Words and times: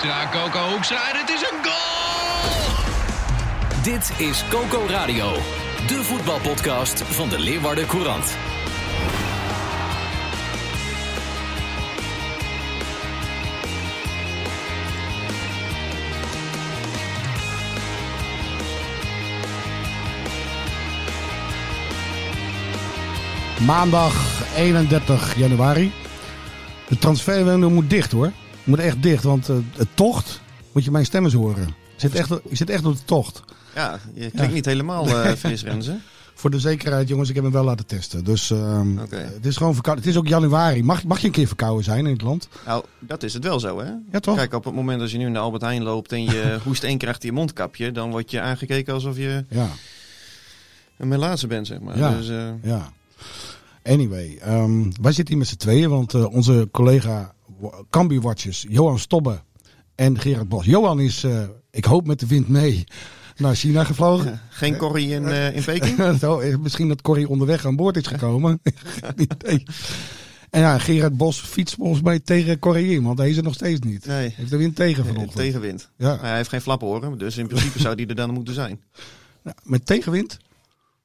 Hoekstra, 0.00 0.28
Coco 0.30 0.68
Hoekstra 0.70 1.10
en 1.12 1.18
het 1.20 1.28
is 1.28 1.40
een 1.40 1.64
goal! 1.64 2.52
Dit 3.82 4.12
is 4.18 4.44
Coco 4.48 4.86
Radio, 4.88 5.32
de 5.86 6.04
voetbalpodcast 6.04 7.02
van 7.02 7.28
de 7.28 7.38
Leeuwarden 7.38 7.86
Courant. 7.86 8.36
Maandag 23.66 24.42
31 24.56 25.36
januari. 25.36 25.92
De 26.88 26.98
transferwindow 26.98 27.70
moet 27.70 27.90
dicht 27.90 28.12
hoor. 28.12 28.32
Moet 28.64 28.78
echt 28.78 29.02
dicht, 29.02 29.22
want 29.22 29.48
uh, 29.48 29.56
het 29.76 29.88
tocht, 29.94 30.40
moet 30.72 30.84
je 30.84 30.90
mijn 30.90 31.04
stem 31.04 31.24
eens 31.24 31.34
horen. 31.34 31.68
Ik 31.68 31.74
zit 31.96 32.14
echt, 32.14 32.30
ik 32.30 32.56
zit 32.56 32.70
echt 32.70 32.84
op 32.84 32.96
de 32.96 33.04
tocht. 33.04 33.42
Ja, 33.74 33.98
je 34.14 34.20
klinkt 34.20 34.38
ja. 34.38 34.46
niet 34.46 34.64
helemaal 34.64 35.08
uh, 35.08 35.32
fris, 35.32 35.62
Renze. 35.62 35.98
Voor 36.34 36.50
de 36.50 36.58
zekerheid, 36.58 37.08
jongens, 37.08 37.28
ik 37.28 37.34
heb 37.34 37.44
hem 37.44 37.52
wel 37.52 37.64
laten 37.64 37.86
testen. 37.86 38.24
Dus 38.24 38.50
okay. 38.50 39.24
het 39.34 39.46
is 39.46 39.56
gewoon 39.56 39.74
verkouden. 39.74 40.04
Het 40.04 40.14
is 40.14 40.20
ook 40.20 40.28
januari. 40.28 40.82
Mag, 40.82 41.04
mag 41.04 41.20
je 41.20 41.26
een 41.26 41.32
keer 41.32 41.46
verkouden 41.46 41.84
zijn 41.84 42.06
in 42.06 42.12
het 42.12 42.22
land? 42.22 42.48
Nou, 42.66 42.84
dat 42.98 43.22
is 43.22 43.34
het 43.34 43.44
wel 43.44 43.60
zo, 43.60 43.80
hè? 43.80 43.92
Ja, 44.12 44.20
toch? 44.20 44.36
Kijk, 44.36 44.54
op 44.54 44.64
het 44.64 44.74
moment 44.74 45.00
als 45.00 45.12
je 45.12 45.18
nu 45.18 45.28
naar 45.28 45.42
Albert 45.42 45.62
Heijn 45.62 45.82
loopt 45.82 46.12
en 46.12 46.24
je 46.24 46.58
hoest 46.64 46.84
één 46.84 46.98
krijgt 46.98 47.22
je 47.22 47.32
mondkapje, 47.32 47.92
dan 47.92 48.10
word 48.10 48.30
je 48.30 48.40
aangekeken 48.40 48.94
alsof 48.94 49.16
je 49.16 49.44
ja. 49.48 49.68
een 50.96 51.08
melaatse 51.08 51.46
bent, 51.46 51.66
zeg 51.66 51.80
maar. 51.80 51.98
Ja, 51.98 52.16
dus, 52.16 52.28
uh... 52.28 52.48
ja. 52.62 52.92
Anyway, 53.82 54.38
um, 54.46 54.92
wij 55.00 55.12
zitten 55.12 55.34
hier 55.34 55.36
met 55.36 55.48
z'n 55.48 55.56
tweeën, 55.56 55.90
want 55.90 56.14
uh, 56.14 56.34
onze 56.34 56.68
collega 56.70 57.34
Cambi 57.90 58.20
Watchers, 58.20 58.66
Johan 58.68 58.98
Stobbe 58.98 59.40
en 59.94 60.18
Gerard 60.18 60.48
Bos. 60.48 60.64
Johan 60.64 61.00
is, 61.00 61.24
uh, 61.24 61.42
ik 61.70 61.84
hoop 61.84 62.06
met 62.06 62.20
de 62.20 62.26
wind 62.26 62.48
mee, 62.48 62.84
naar 63.36 63.54
China 63.54 63.84
gevlogen. 63.84 64.30
Ja, 64.30 64.40
geen 64.48 64.76
Corrie 64.76 65.08
in, 65.08 65.22
uh, 65.22 65.56
in 65.56 65.64
Peking? 65.64 66.18
Zo, 66.20 66.58
misschien 66.60 66.88
dat 66.88 67.02
Corrie 67.02 67.28
onderweg 67.28 67.66
aan 67.66 67.76
boord 67.76 67.96
is 67.96 68.06
gekomen. 68.06 68.60
en 70.50 70.60
ja, 70.60 70.78
Gerard 70.78 71.16
Bos 71.16 71.40
fietst 71.40 71.74
volgens 71.74 72.02
mij 72.02 72.18
tegen 72.20 72.58
Corrie 72.58 72.94
in, 72.94 73.02
want 73.02 73.18
hij 73.18 73.30
is 73.30 73.36
er 73.36 73.42
nog 73.42 73.54
steeds 73.54 73.80
niet. 73.80 74.06
Nee. 74.06 74.34
Heeft 74.36 74.50
de 74.50 74.56
wind 74.56 74.76
tegen 74.76 75.04
vanochtend. 75.04 75.36
Tegenwind. 75.36 75.90
Ja. 75.96 76.08
Maar 76.08 76.26
hij 76.26 76.36
heeft 76.36 76.48
geen 76.48 76.60
flappenhoren, 76.60 77.18
dus 77.18 77.36
in 77.36 77.46
principe 77.46 77.78
zou 77.86 77.94
die 77.94 78.06
er 78.06 78.14
dan 78.14 78.30
moeten 78.30 78.54
zijn. 78.54 78.80
Ja, 79.44 79.54
met 79.62 79.86
tegenwind? 79.86 80.38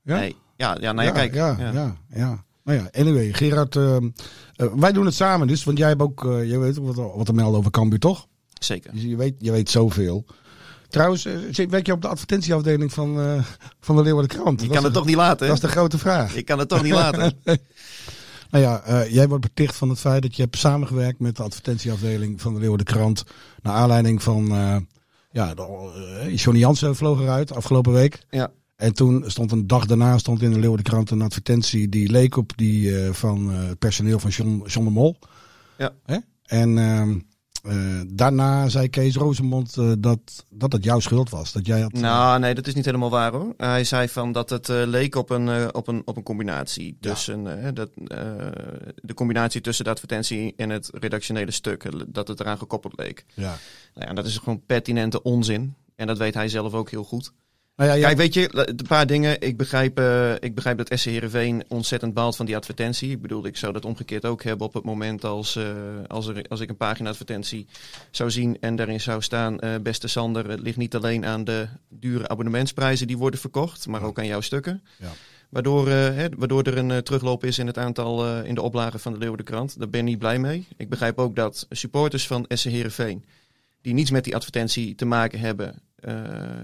Ja? 0.03 0.19
Nee. 0.19 0.36
Ja, 0.58 0.78
ja, 0.80 0.92
nou 0.92 1.08
ja, 1.08 1.14
kijk. 1.14 1.34
Ja, 1.34 1.58
ja, 1.59 1.95
ja. 2.09 2.44
Ja. 2.66 2.72
Nou 2.74 2.90
ja, 2.92 3.02
anyway, 3.02 3.34
Gerard, 3.34 3.76
uh, 3.76 3.98
uh, 4.58 4.74
wij 4.76 4.92
doen 4.92 5.06
het 5.06 5.14
samen 5.14 5.48
dus, 5.48 5.64
want 5.64 5.78
jij 5.78 5.88
hebt 5.88 6.02
ook, 6.02 6.24
uh, 6.24 6.50
jij 6.50 6.60
weet 6.60 6.78
wat, 6.78 6.96
wat 6.96 7.26
te 7.26 7.34
melden 7.34 7.60
over 7.60 7.72
Cambuur, 7.72 8.00
toch? 8.00 8.28
Zeker. 8.60 8.92
Dus 8.94 9.02
je 9.02 9.16
weet, 9.16 9.36
je 9.38 9.52
weet 9.52 9.70
zoveel. 9.70 10.26
Trouwens, 10.90 11.26
uh, 11.26 11.68
werk 11.70 11.86
je 11.86 11.92
op 11.92 12.02
de 12.02 12.08
advertentieafdeling 12.08 12.94
van, 12.94 13.44
van 13.80 13.96
de 13.96 14.02
Leeuwarden 14.02 14.38
Krant? 14.38 14.64
Ik 14.64 14.70
kan 14.70 14.84
het 14.84 14.94
toch 14.94 15.06
niet 15.06 15.16
laten? 15.16 15.48
Dat 15.48 15.56
is 15.56 15.62
de 15.62 15.68
grote 15.68 15.98
vraag. 15.98 16.36
Ik 16.36 16.46
kan 16.46 16.59
het 16.59 16.70
toch 16.70 16.84
niet 16.84 16.94
laten? 17.04 17.40
nou 18.50 18.64
ja, 18.64 19.06
jij 19.08 19.28
wordt 19.28 19.44
beticht 19.44 19.75
van 19.75 19.90
het 19.90 20.00
feit 20.00 20.22
dat 20.22 20.36
je 20.36 20.42
hebt 20.42 20.58
samengewerkt 20.58 21.20
met 21.20 21.36
de 21.36 21.44
advertentieafdeling 21.44 22.42
van 22.42 22.54
de 22.54 22.59
Leeuwarden 22.59 22.86
Krant. 22.86 23.24
Naar 23.62 23.74
aanleiding 23.74 24.24
van, 24.24 24.48
ja, 25.31 25.54
de, 25.54 26.31
Johnny 26.36 26.62
Jansen 26.62 26.96
vloog 26.96 27.20
eruit 27.20 27.54
afgelopen 27.56 27.94
week. 27.94 28.25
Ja. 28.30 28.52
En 28.75 28.94
toen 28.94 29.24
stond 29.28 29.52
een 29.52 29.68
dag 29.68 29.86
daarna 29.86 30.18
stond 30.18 30.41
in 30.41 30.52
de 30.52 30.59
Leeuwardenkrant 30.59 31.09
een 31.09 31.22
advertentie 31.22 31.90
die 31.90 32.12
leek 32.12 32.38
op 32.38 32.52
die 32.56 32.90
uh, 32.90 33.13
van 33.13 33.52
uh, 33.52 33.68
het 33.68 33.80
personeel 33.80 34.19
van 34.19 34.30
John, 34.30 34.63
John 34.68 34.86
de 34.86 34.91
Mol. 34.91 35.18
Ja. 35.78 35.94
Hè? 36.06 36.18
En 36.44 36.69
uh, 37.66 38.02
daarna 38.08 38.69
zei 38.69 38.90
Kees 38.90 39.16
Rozemond 39.16 39.75
dat, 40.00 40.46
dat 40.50 40.72
het 40.72 40.84
jouw 40.84 41.00
schuld 41.00 41.30
was. 41.30 41.52
Dat 41.52 41.66
jij 41.66 41.81
had, 41.81 41.91
nou, 41.91 42.40
nee, 42.40 42.56
dat 42.56 42.68
is 42.68 42.74
niet 42.74 42.86
helemaal 42.86 43.09
waar 43.09 43.31
hoor. 43.31 43.53
Hij 43.58 43.84
zei 43.84 44.08
van 44.08 44.31
dat 44.31 44.50
het 44.50 44.68
leek 44.68 45.16
op 45.16 45.30
een, 45.30 45.75
op, 45.75 45.88
een, 45.88 46.02
op 46.06 46.18
een 46.18 46.24
combinatie. 46.24 46.97
Ja. 47.00 47.72
dat, 47.72 47.90
de 48.96 49.13
combinatie 49.13 49.62
tussen 49.62 49.86
de 49.86 49.92
advertentie 49.92 50.53
en 50.56 50.69
het 50.69 50.90
redactionele 50.94 51.52
stuk. 51.52 51.90
Dat 52.07 52.28
het 52.28 52.40
eraan 52.40 52.57
gekoppeld 52.57 52.94
leek. 52.97 53.25
Ja. 53.34 53.57
Nou 53.94 54.07
ja, 54.07 54.13
dat 54.13 54.25
is 54.25 54.38
gewoon 54.38 54.62
pertinente 54.66 55.22
onzin. 55.22 55.75
En 55.96 56.07
dat 56.07 56.18
weet 56.18 56.34
hij 56.34 56.50
zelf 56.50 56.74
ook 56.74 56.90
heel 56.90 57.03
goed. 57.03 57.31
Nou 57.75 57.90
ja, 57.90 57.96
ja. 57.96 58.06
Kijk, 58.06 58.18
weet 58.18 58.34
je, 58.34 58.50
een 58.52 58.88
paar 58.88 59.08
dingen. 59.08 59.41
Ik 59.41 59.58
begrijp, 59.58 60.00
uh, 60.00 60.34
ik 60.34 60.56
begrijp 60.56 60.78
dat 60.78 61.00
SC 61.00 61.06
Heerenveen 61.06 61.63
ontzettend 61.68 62.13
baalt 62.13 62.36
van 62.36 62.46
die 62.46 62.56
advertentie. 62.56 63.12
Ik 63.12 63.22
bedoel, 63.22 63.46
ik 63.46 63.58
zou 63.58 63.74
dat 63.74 63.86
omgekeerd 63.86 64.25
ook 64.25 64.44
hebben 64.44 64.68
op 64.68 64.74
het 64.74 64.84
moment 64.84 65.24
als, 65.24 65.56
uh, 65.56 65.66
als, 66.08 66.28
er, 66.28 66.46
als 66.47 66.59
ik 66.59 66.69
een 66.69 66.78
pagina 66.78 67.09
advertentie 67.09 67.68
zou 68.12 68.31
zien 68.31 68.58
en 68.59 68.75
daarin 68.75 69.02
zou 69.02 69.22
staan... 69.22 69.58
Uh, 69.59 69.75
beste 69.81 70.08
Sander, 70.08 70.50
het 70.50 70.59
ligt 70.59 70.78
niet 70.78 70.96
alleen 70.96 71.25
aan 71.25 71.44
de 71.44 71.68
dure 71.90 72.28
abonnementsprijzen 72.28 73.08
die 73.08 73.18
worden 73.18 73.40
verkocht, 73.40 73.88
maar 73.88 74.03
ook 74.03 74.19
aan 74.19 74.25
jouw 74.25 74.42
stukken. 74.42 74.84
Ja. 74.97 75.12
Waardoor, 75.50 75.88
hè, 75.90 76.28
waardoor 76.38 76.63
er 76.63 76.78
een 76.78 77.03
terugloop 77.03 77.44
is 77.44 77.59
in 77.59 77.68
het 77.68 77.78
aantal 77.78 78.42
in 78.44 78.56
de 78.56 78.62
oplagen 78.62 79.00
van 79.00 79.12
de 79.12 79.18
Leeuwardenkrant. 79.18 79.80
Daar 79.80 79.90
ben 79.90 80.00
ik 80.00 80.06
niet 80.06 80.19
blij 80.19 80.40
mee. 80.40 80.68
Ik 80.78 80.90
begrijp 80.90 81.19
ook 81.19 81.36
dat 81.36 81.66
supporters 81.69 82.28
van 82.28 82.46
SC 82.47 82.66
Heerenveen, 82.66 83.25
die 83.85 83.94
niets 83.94 84.12
met 84.12 84.23
die 84.23 84.35
advertentie 84.35 84.96
te 84.96 85.06
maken 85.06 85.40
hebben... 85.40 85.81
Uh, 86.00 86.13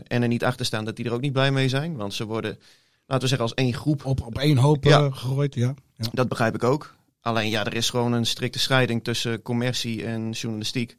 en 0.07 0.21
er 0.21 0.27
niet 0.27 0.43
achter 0.43 0.65
staan 0.65 0.85
dat 0.85 0.95
die 0.95 1.05
er 1.05 1.13
ook 1.13 1.21
niet 1.21 1.33
blij 1.33 1.51
mee 1.51 1.69
zijn. 1.69 1.95
Want 1.95 2.13
ze 2.13 2.25
worden, 2.25 2.59
laten 3.05 3.21
we 3.23 3.27
zeggen, 3.27 3.47
als 3.47 3.53
één 3.53 3.73
groep. 3.73 4.05
Op, 4.05 4.21
op 4.21 4.37
één 4.37 4.57
hoop 4.57 4.83
ja. 4.83 5.01
uh, 5.01 5.13
gegooid, 5.13 5.55
ja. 5.55 5.73
ja. 5.95 6.05
Dat 6.11 6.27
begrijp 6.29 6.55
ik 6.55 6.63
ook. 6.63 6.95
Alleen 7.21 7.49
ja, 7.49 7.65
er 7.65 7.73
is 7.73 7.89
gewoon 7.89 8.13
een 8.13 8.25
strikte 8.25 8.59
scheiding 8.59 9.03
tussen 9.03 9.41
commercie 9.41 10.05
en 10.05 10.31
journalistiek. 10.31 10.97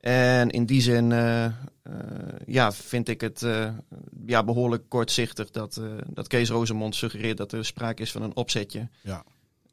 En 0.00 0.50
in 0.50 0.66
die 0.66 0.80
zin 0.80 1.10
uh, 1.10 1.46
ja, 2.46 2.72
vind 2.72 3.08
ik 3.08 3.20
het 3.20 3.46
ja, 4.26 4.44
behoorlijk 4.44 4.88
kortzichtig 4.88 5.50
dat, 5.50 5.80
dat 6.06 6.26
Kees 6.26 6.48
Rozemond 6.48 6.94
suggereert 6.94 7.36
dat 7.36 7.52
er 7.52 7.64
sprake 7.64 8.02
is 8.02 8.12
van 8.12 8.22
een 8.22 8.36
opzetje. 8.36 8.88
Ja. 9.02 9.24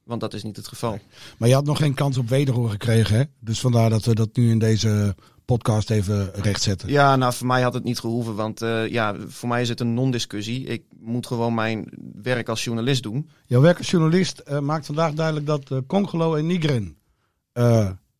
Want 0.03 0.21
dat 0.21 0.33
is 0.33 0.43
niet 0.43 0.55
het 0.55 0.67
geval. 0.67 0.99
Maar 1.37 1.49
je 1.49 1.55
had 1.55 1.65
nog 1.65 1.77
geen 1.77 1.93
kans 1.93 2.17
op 2.17 2.29
wederhoor 2.29 2.69
gekregen, 2.69 3.17
hè? 3.17 3.23
Dus 3.39 3.59
vandaar 3.59 3.89
dat 3.89 4.05
we 4.05 4.15
dat 4.15 4.35
nu 4.35 4.49
in 4.49 4.59
deze 4.59 5.15
podcast 5.45 5.89
even 5.89 6.31
rechtzetten. 6.33 6.89
Ja, 6.89 7.15
nou 7.15 7.33
voor 7.33 7.47
mij 7.47 7.61
had 7.61 7.73
het 7.73 7.83
niet 7.83 7.99
gehoeven, 7.99 8.35
want 8.35 8.61
uh, 8.61 8.87
ja, 8.87 9.15
voor 9.27 9.49
mij 9.49 9.61
is 9.61 9.69
het 9.69 9.79
een 9.79 9.93
non-discussie. 9.93 10.65
Ik 10.65 10.83
moet 10.99 11.27
gewoon 11.27 11.53
mijn 11.53 11.89
werk 12.21 12.49
als 12.49 12.63
journalist 12.63 13.03
doen. 13.03 13.29
Jouw 13.45 13.61
werk 13.61 13.77
als 13.77 13.89
journalist 13.89 14.41
uh, 14.47 14.59
maakt 14.59 14.85
vandaag 14.85 15.13
duidelijk 15.13 15.45
dat 15.45 15.71
uh, 15.71 15.77
Congolo 15.87 16.35
en 16.35 16.47
Nigren, 16.47 16.97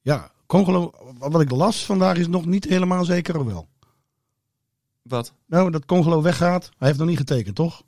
ja, 0.02 0.32
Congolo, 0.46 0.94
wat 1.18 1.42
ik 1.42 1.52
las 1.52 1.86
vandaag 1.86 2.18
is 2.18 2.28
nog 2.28 2.46
niet 2.46 2.66
helemaal 2.66 3.06
zeker 3.06 3.40
of 3.40 3.46
wel. 3.46 3.68
Wat? 5.02 5.34
Nou, 5.46 5.72
dat 5.72 5.86
Congolo 5.86 6.22
weggaat, 6.22 6.70
hij 6.78 6.88
heeft 6.88 7.00
nog 7.00 7.08
niet 7.08 7.18
getekend, 7.18 7.56
toch? 7.56 7.84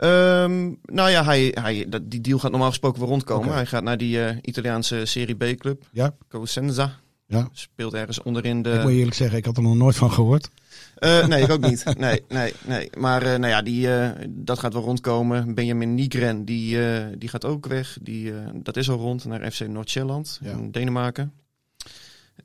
Um, 0.00 0.78
nou 0.82 1.10
ja, 1.10 1.24
hij, 1.24 1.56
hij, 1.60 1.86
dat, 1.88 2.10
die 2.10 2.20
deal 2.20 2.38
gaat 2.38 2.50
normaal 2.50 2.68
gesproken 2.68 3.00
wel 3.00 3.08
rondkomen. 3.08 3.44
Okay. 3.44 3.56
Hij 3.56 3.66
gaat 3.66 3.82
naar 3.82 3.98
die 3.98 4.16
uh, 4.16 4.36
Italiaanse 4.40 5.04
Serie 5.04 5.34
B-club. 5.34 5.88
Ja. 5.92 6.14
Cosenza. 6.28 7.00
Ja. 7.38 7.48
Speelt 7.52 7.94
ergens 7.94 8.22
onderin 8.22 8.62
de... 8.62 8.70
Ik 8.72 8.82
moet 8.82 8.90
je 8.92 8.96
eerlijk 8.98 9.16
zeggen, 9.16 9.38
ik 9.38 9.44
had 9.44 9.56
er 9.56 9.62
nog 9.62 9.74
nooit 9.76 9.96
van 9.96 10.10
gehoord. 10.12 10.50
Uh, 10.98 11.26
nee, 11.26 11.42
ik 11.42 11.50
ook 11.50 11.60
niet. 11.68 11.84
Nee, 11.98 12.22
nee, 12.28 12.52
nee. 12.66 12.90
Maar 12.98 13.22
uh, 13.22 13.28
nou 13.28 13.46
ja, 13.46 13.62
die, 13.62 13.86
uh, 13.86 14.10
dat 14.28 14.58
gaat 14.58 14.72
wel 14.72 14.82
rondkomen. 14.82 15.54
Benjamin 15.54 15.94
Nigren, 15.94 16.44
die, 16.44 16.78
die 17.18 17.28
gaat 17.28 17.44
ook 17.44 17.66
weg. 17.66 17.98
Die, 18.02 18.32
dat 18.54 18.76
is 18.76 18.90
al 18.90 18.96
rond 18.98 19.24
naar 19.24 19.50
FC 19.52 19.66
Noord-Sjælland 19.68 20.38
Ja. 20.42 20.50
in 20.50 20.70
Denemarken. 20.70 21.32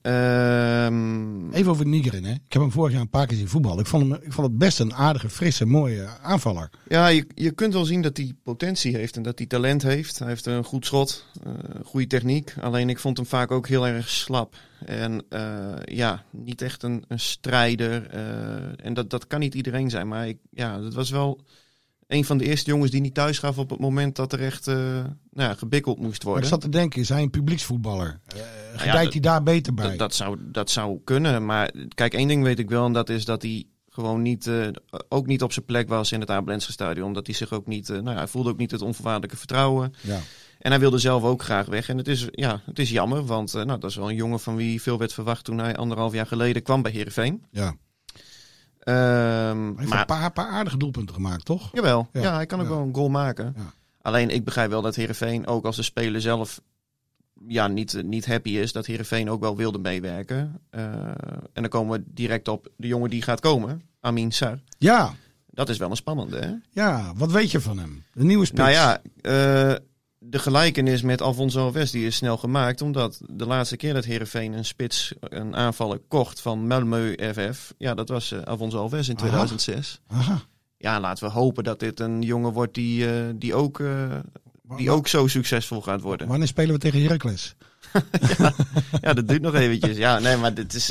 Ehm, 0.01 1.51
Even 1.51 1.71
over 1.71 1.87
Nigren, 1.87 2.23
hè. 2.23 2.31
Ik 2.31 2.53
heb 2.53 2.61
hem 2.61 2.71
vorig 2.71 2.91
jaar 2.91 3.01
een 3.01 3.09
paar 3.09 3.27
keer 3.27 3.37
zien 3.37 3.47
voetballen. 3.47 3.79
Ik 3.79 3.85
vond, 3.85 4.03
hem, 4.03 4.21
ik 4.23 4.33
vond 4.33 4.47
het 4.47 4.57
best 4.57 4.79
een 4.79 4.93
aardige, 4.93 5.29
frisse, 5.29 5.65
mooie 5.65 6.07
aanvaller. 6.21 6.69
Ja, 6.87 7.07
je, 7.07 7.27
je 7.35 7.51
kunt 7.51 7.73
wel 7.73 7.85
zien 7.85 8.01
dat 8.01 8.17
hij 8.17 8.33
potentie 8.43 8.95
heeft 8.95 9.15
en 9.15 9.23
dat 9.23 9.37
hij 9.37 9.47
talent 9.47 9.81
heeft. 9.81 10.19
Hij 10.19 10.27
heeft 10.27 10.45
een 10.45 10.63
goed 10.63 10.85
schot, 10.85 11.25
uh, 11.47 11.53
goede 11.85 12.07
techniek. 12.07 12.53
Alleen 12.61 12.89
ik 12.89 12.99
vond 12.99 13.17
hem 13.17 13.25
vaak 13.25 13.51
ook 13.51 13.67
heel 13.67 13.87
erg 13.87 14.09
slap. 14.09 14.55
En 14.85 15.23
uh, 15.29 15.73
ja, 15.85 16.23
niet 16.31 16.61
echt 16.61 16.83
een, 16.83 17.03
een 17.07 17.19
strijder. 17.19 18.13
Uh, 18.13 18.85
en 18.85 18.93
dat, 18.93 19.09
dat 19.09 19.27
kan 19.27 19.39
niet 19.39 19.55
iedereen 19.55 19.89
zijn. 19.89 20.07
Maar 20.07 20.27
ik, 20.27 20.37
ja, 20.51 20.79
dat 20.79 20.93
was 20.93 21.09
wel 21.09 21.39
een 22.09 22.25
van 22.25 22.37
de 22.37 22.45
eerste 22.45 22.69
jongens 22.69 22.91
die 22.91 23.01
niet 23.01 23.13
thuis 23.13 23.39
gaf 23.39 23.57
op 23.57 23.69
het 23.69 23.79
moment 23.79 24.15
dat 24.15 24.33
er 24.33 24.41
echt 24.41 24.67
eh, 24.67 24.75
nou 24.75 25.49
ja, 25.49 25.53
gebikkeld 25.53 25.99
moest 25.99 26.23
Maar 26.23 26.31
worden. 26.31 26.43
ik 26.43 26.49
zat 26.49 26.61
te 26.61 26.69
denken, 26.69 27.01
is 27.01 27.09
hij 27.09 27.21
een 27.21 27.29
publieksvoetballer? 27.29 28.19
Ja, 28.35 28.43
gedijt 28.75 29.11
hij 29.11 29.21
daar 29.21 29.43
beter 29.43 29.73
bij? 29.73 29.97
Dat, 29.97 30.15
zou, 30.15 30.37
dat 30.41 30.69
zou 30.69 30.99
kunnen. 31.03 31.45
Maar 31.45 31.73
kijk, 31.93 32.13
één 32.13 32.27
ding 32.27 32.43
weet 32.43 32.59
ik 32.59 32.69
wel. 32.69 32.85
En 32.85 32.93
dat 32.93 33.09
is 33.09 33.25
dat 33.25 33.41
hij 33.41 33.65
gewoon 33.89 34.21
niet, 34.21 34.47
eh, 34.47 34.67
ook 35.09 35.25
niet 35.25 35.43
op 35.43 35.51
zijn 35.51 35.65
plek 35.65 35.89
was 35.89 36.11
in 36.11 36.19
het 36.19 36.29
Abelense 36.29 36.71
stadion. 36.71 37.07
Omdat 37.07 37.25
hij 37.25 37.35
zich 37.35 37.53
ook 37.53 37.67
niet, 37.67 37.89
eh, 37.89 37.95
nou 37.95 38.09
ja, 38.09 38.15
hij 38.17 38.27
voelde 38.27 38.49
ook 38.49 38.57
niet 38.57 38.71
het 38.71 38.81
onvoorwaardelijke 38.81 39.37
vertrouwen. 39.37 39.93
ja. 40.01 40.19
En 40.59 40.71
hij 40.71 40.79
wilde 40.79 40.97
zelf 40.97 41.23
ook 41.23 41.43
graag 41.43 41.65
weg. 41.65 41.89
En 41.89 41.97
het 41.97 42.07
is, 42.07 42.27
ja, 42.31 42.61
het 42.65 42.79
is 42.79 42.89
jammer, 42.89 43.25
want 43.25 43.53
nou, 43.53 43.79
dat 43.79 43.89
is 43.89 43.95
wel 43.95 44.09
een 44.09 44.15
jongen 44.15 44.39
van 44.39 44.55
wie 44.55 44.81
veel 44.81 44.97
werd 44.97 45.13
verwacht 45.13 45.43
toen 45.43 45.57
hij 45.57 45.75
anderhalf 45.75 46.13
jaar 46.13 46.25
geleden 46.27 46.61
kwam 46.61 46.81
bij 46.81 46.91
Heerenveen. 46.91 47.43
ja. 47.51 47.75
Ehm, 48.89 49.65
Hij 49.65 49.73
heeft 49.77 49.89
maar 49.89 49.99
een 49.99 50.05
paar, 50.05 50.31
paar 50.31 50.47
aardige 50.47 50.77
doelpunten 50.77 51.15
gemaakt, 51.15 51.45
toch? 51.45 51.69
Jawel, 51.73 52.07
Ja. 52.13 52.21
ja, 52.21 52.33
hij 52.35 52.45
kan 52.45 52.59
ook 52.59 52.65
Ja. 52.67 52.71
wel 52.73 52.81
een 52.81 52.93
goal 52.95 53.09
maken. 53.09 53.53
Ja. 53.57 53.73
Alleen 54.01 54.29
ik 54.29 54.43
begrijp 54.43 54.69
wel 54.69 54.81
dat 54.81 54.95
Heerenveen, 54.95 55.47
ook 55.47 55.65
als 55.65 55.75
de 55.75 55.83
speler 55.83 56.21
zelf 56.21 56.61
ja, 57.47 57.67
niet, 57.67 58.03
niet 58.03 58.25
happy 58.25 58.49
is, 58.49 58.71
dat 58.71 58.85
Heerenveen 58.85 59.29
ook 59.29 59.39
wel 59.39 59.55
wilde 59.55 59.77
meewerken. 59.79 60.61
Eh, 60.69 60.83
en 61.53 61.61
dan 61.61 61.67
komen 61.69 61.99
we 61.99 62.03
direct 62.13 62.47
op 62.47 62.67
de 62.77 62.87
jongen 62.87 63.09
die 63.09 63.21
gaat 63.21 63.39
komen, 63.39 63.81
Amin 63.99 64.31
Sar. 64.31 64.59
Ja, 64.77 65.13
Dat 65.51 65.69
is 65.69 65.77
wel 65.77 65.89
een 65.89 65.95
spannende, 65.95 66.37
hè? 66.39 66.53
ja. 66.81 67.11
Wat 67.15 67.31
weet 67.31 67.51
je 67.51 67.61
van 67.61 67.77
hem? 67.79 68.03
De 68.13 68.23
nieuwe 68.23 68.45
spits. 68.45 68.61
Nou 68.61 68.71
ja, 68.71 69.01
eh, 69.21 69.75
de 70.29 70.39
gelijkenis 70.39 71.01
met 71.01 71.21
Alfonso 71.21 71.63
Alves 71.63 71.91
die 71.91 72.05
is 72.05 72.15
snel 72.15 72.37
gemaakt. 72.37 72.81
Omdat 72.81 73.21
de 73.27 73.45
laatste 73.45 73.77
keer 73.77 73.93
dat 73.93 74.05
Heerenveen 74.05 74.53
een 74.53 74.65
spits, 74.65 75.13
een 75.19 75.55
aanvaller 75.55 75.99
kocht 76.07 76.41
van 76.41 76.67
Malmö 76.67 77.23
FF. 77.33 77.73
Ja, 77.77 77.93
dat 77.93 78.09
was 78.09 78.31
eh, 78.31 78.41
Alfonso 78.41 78.77
Alves 78.77 79.09
in 79.09 79.15
2006. 79.15 80.01
Aha. 80.07 80.41
Ja, 80.77 80.99
laten 80.99 81.27
we 81.27 81.33
hopen 81.33 81.63
dat 81.63 81.79
dit 81.79 81.99
een 81.99 82.21
jongen 82.21 82.53
wordt 82.53 82.73
die, 82.73 83.07
eh, 83.07 83.25
die, 83.35 83.55
ook, 83.55 83.79
eh, 83.79 84.15
die 84.77 84.91
ook 84.91 85.07
zo 85.07 85.27
succesvol 85.27 85.81
gaat 85.81 86.01
worden. 86.01 86.27
Wanneer 86.27 86.47
spelen 86.47 86.73
we 86.73 86.79
tegen 86.79 87.01
Heracles? 87.01 87.55
Ja, 89.01 89.13
dat 89.13 89.27
duurt 89.27 89.41
nog 89.41 89.55
eventjes. 89.55 89.97
Ja, 89.97 90.19
nee, 90.19 90.37
maar 90.37 90.53
dit 90.53 90.73
is, 90.73 90.87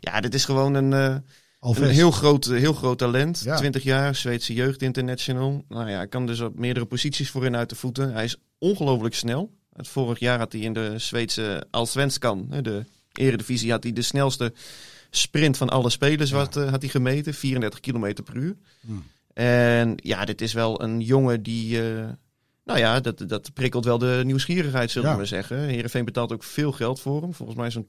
ja, 0.00 0.20
dit 0.20 0.34
is 0.34 0.44
gewoon 0.44 0.74
een, 0.74 1.24
Alves. 1.60 1.88
een 1.88 1.94
heel 1.94 2.10
groot, 2.10 2.44
heel 2.44 2.72
groot 2.72 2.98
talent. 2.98 3.40
Ja. 3.44 3.56
20 3.56 3.82
jaar, 3.82 4.14
Zweedse 4.14 4.54
jeugd 4.54 4.82
international. 4.82 5.64
Nou 5.68 5.90
ja, 5.90 5.96
hij 5.96 6.08
kan 6.08 6.26
dus 6.26 6.40
op 6.40 6.58
meerdere 6.58 6.86
posities 6.86 7.30
voorin 7.30 7.56
uit 7.56 7.68
de 7.68 7.74
voeten. 7.74 8.12
Hij 8.12 8.24
is 8.24 8.36
ongelooflijk 8.58 9.14
snel. 9.14 9.50
Het 9.72 9.88
vorig 9.88 10.18
jaar 10.18 10.38
had 10.38 10.52
hij 10.52 10.60
in 10.60 10.72
de 10.72 10.98
Zweedse 10.98 11.66
Allsvenskan, 11.70 12.46
de 12.62 12.84
eredivisie, 13.12 13.70
had 13.70 13.82
hij 13.82 13.92
de 13.92 14.02
snelste 14.02 14.52
sprint 15.10 15.56
van 15.56 15.68
alle 15.68 15.90
spelers 15.90 16.30
wat, 16.30 16.56
eh, 16.56 16.70
had 16.70 16.82
hij 16.82 16.90
gemeten. 16.90 17.34
34 17.34 17.80
kilometer 17.80 18.24
per 18.24 18.36
uur. 18.36 18.56
Hmm. 18.80 19.04
En 19.32 19.92
ja, 19.96 20.24
dit 20.24 20.40
is 20.40 20.52
wel 20.52 20.82
een 20.82 21.00
jongen 21.00 21.42
die... 21.42 21.92
eh, 21.92 22.08
nou 22.70 22.82
ja, 22.82 23.00
dat, 23.00 23.24
dat 23.28 23.52
prikkelt 23.54 23.84
wel 23.84 23.98
de 23.98 24.22
nieuwsgierigheid, 24.24 24.90
zullen 24.90 25.10
Ja. 25.10 25.16
we 25.16 25.24
zeggen. 25.24 25.58
Heerenveen 25.58 26.04
betaalt 26.04 26.32
ook 26.32 26.44
veel 26.44 26.72
geld 26.72 27.00
voor 27.00 27.22
hem. 27.22 27.34
Volgens 27.34 27.58
mij 27.58 27.70
zo'n 27.70 27.86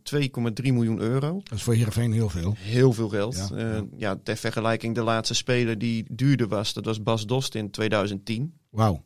2,3 0.63 0.71
miljoen 0.73 0.99
euro. 0.99 1.41
Dat 1.43 1.57
is 1.57 1.63
voor 1.63 1.73
Heerenveen 1.73 2.11
heel 2.11 2.29
veel. 2.29 2.55
Heel 2.57 2.93
veel 2.93 3.09
geld. 3.09 3.47
Ja, 3.49 3.57
Ja, 3.57 3.83
ja. 3.97 4.19
ter 4.23 4.37
vergelijking, 4.37 4.95
de 4.95 5.01
laatste 5.03 5.33
speler 5.33 5.77
die 5.77 6.05
duurder 6.11 6.47
was, 6.47 6.73
dat 6.73 6.85
was 6.85 7.03
Bas 7.03 7.25
Dost 7.25 7.55
in 7.55 7.71
2010. 7.71 8.53
Wauw. 8.69 9.03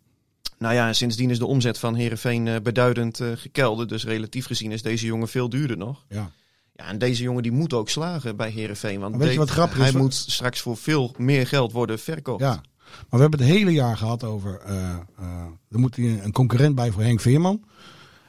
Nou 0.58 0.74
ja, 0.74 0.88
en 0.88 0.96
sindsdien 0.96 1.30
is 1.30 1.38
de 1.40 1.46
omzet 1.46 1.80
van 1.80 1.96
Heerenveen 1.96 2.48
eh, 2.48 2.56
beduidend 2.64 3.20
eh 3.20 3.28
gekelderd. 3.36 3.90
Dus 3.90 4.06
relatief 4.06 4.46
gezien 4.46 4.72
is 4.72 4.82
deze 4.82 5.06
jongen 5.06 5.28
veel 5.28 5.50
duurder 5.50 5.78
nog. 5.78 6.06
Ja. 6.10 6.32
Ja, 6.76 6.88
en 6.88 6.98
deze 6.98 7.24
jongen 7.24 7.44
die 7.44 7.52
moet 7.52 7.74
ook 7.74 7.90
slagen 7.90 8.36
bij 8.36 8.50
Heerenveen. 8.50 9.00
Want 9.00 9.16
weet 9.16 9.32
je 9.32 9.38
wat 9.38 9.50
grappig 9.50 9.78
hij 9.78 9.88
is? 9.88 9.94
moet 9.94 10.14
straks 10.14 10.60
voor 10.60 10.78
veel 10.78 11.14
meer 11.18 11.48
geld 11.48 11.72
worden 11.72 12.00
verkocht. 12.00 12.40
ja. 12.42 12.62
Maar 12.92 13.06
we 13.10 13.22
hebben 13.22 13.40
het 13.40 13.50
hele 13.50 13.72
jaar 13.72 13.98
gehad 13.98 14.24
over... 14.24 14.60
eh, 14.60 14.96
er 15.70 15.80
moet 15.80 15.98
een 15.98 16.32
concurrent 16.32 16.76
bij 16.76 16.92
voor 16.92 17.02
Henk 17.04 17.20
Veerman. 17.20 17.64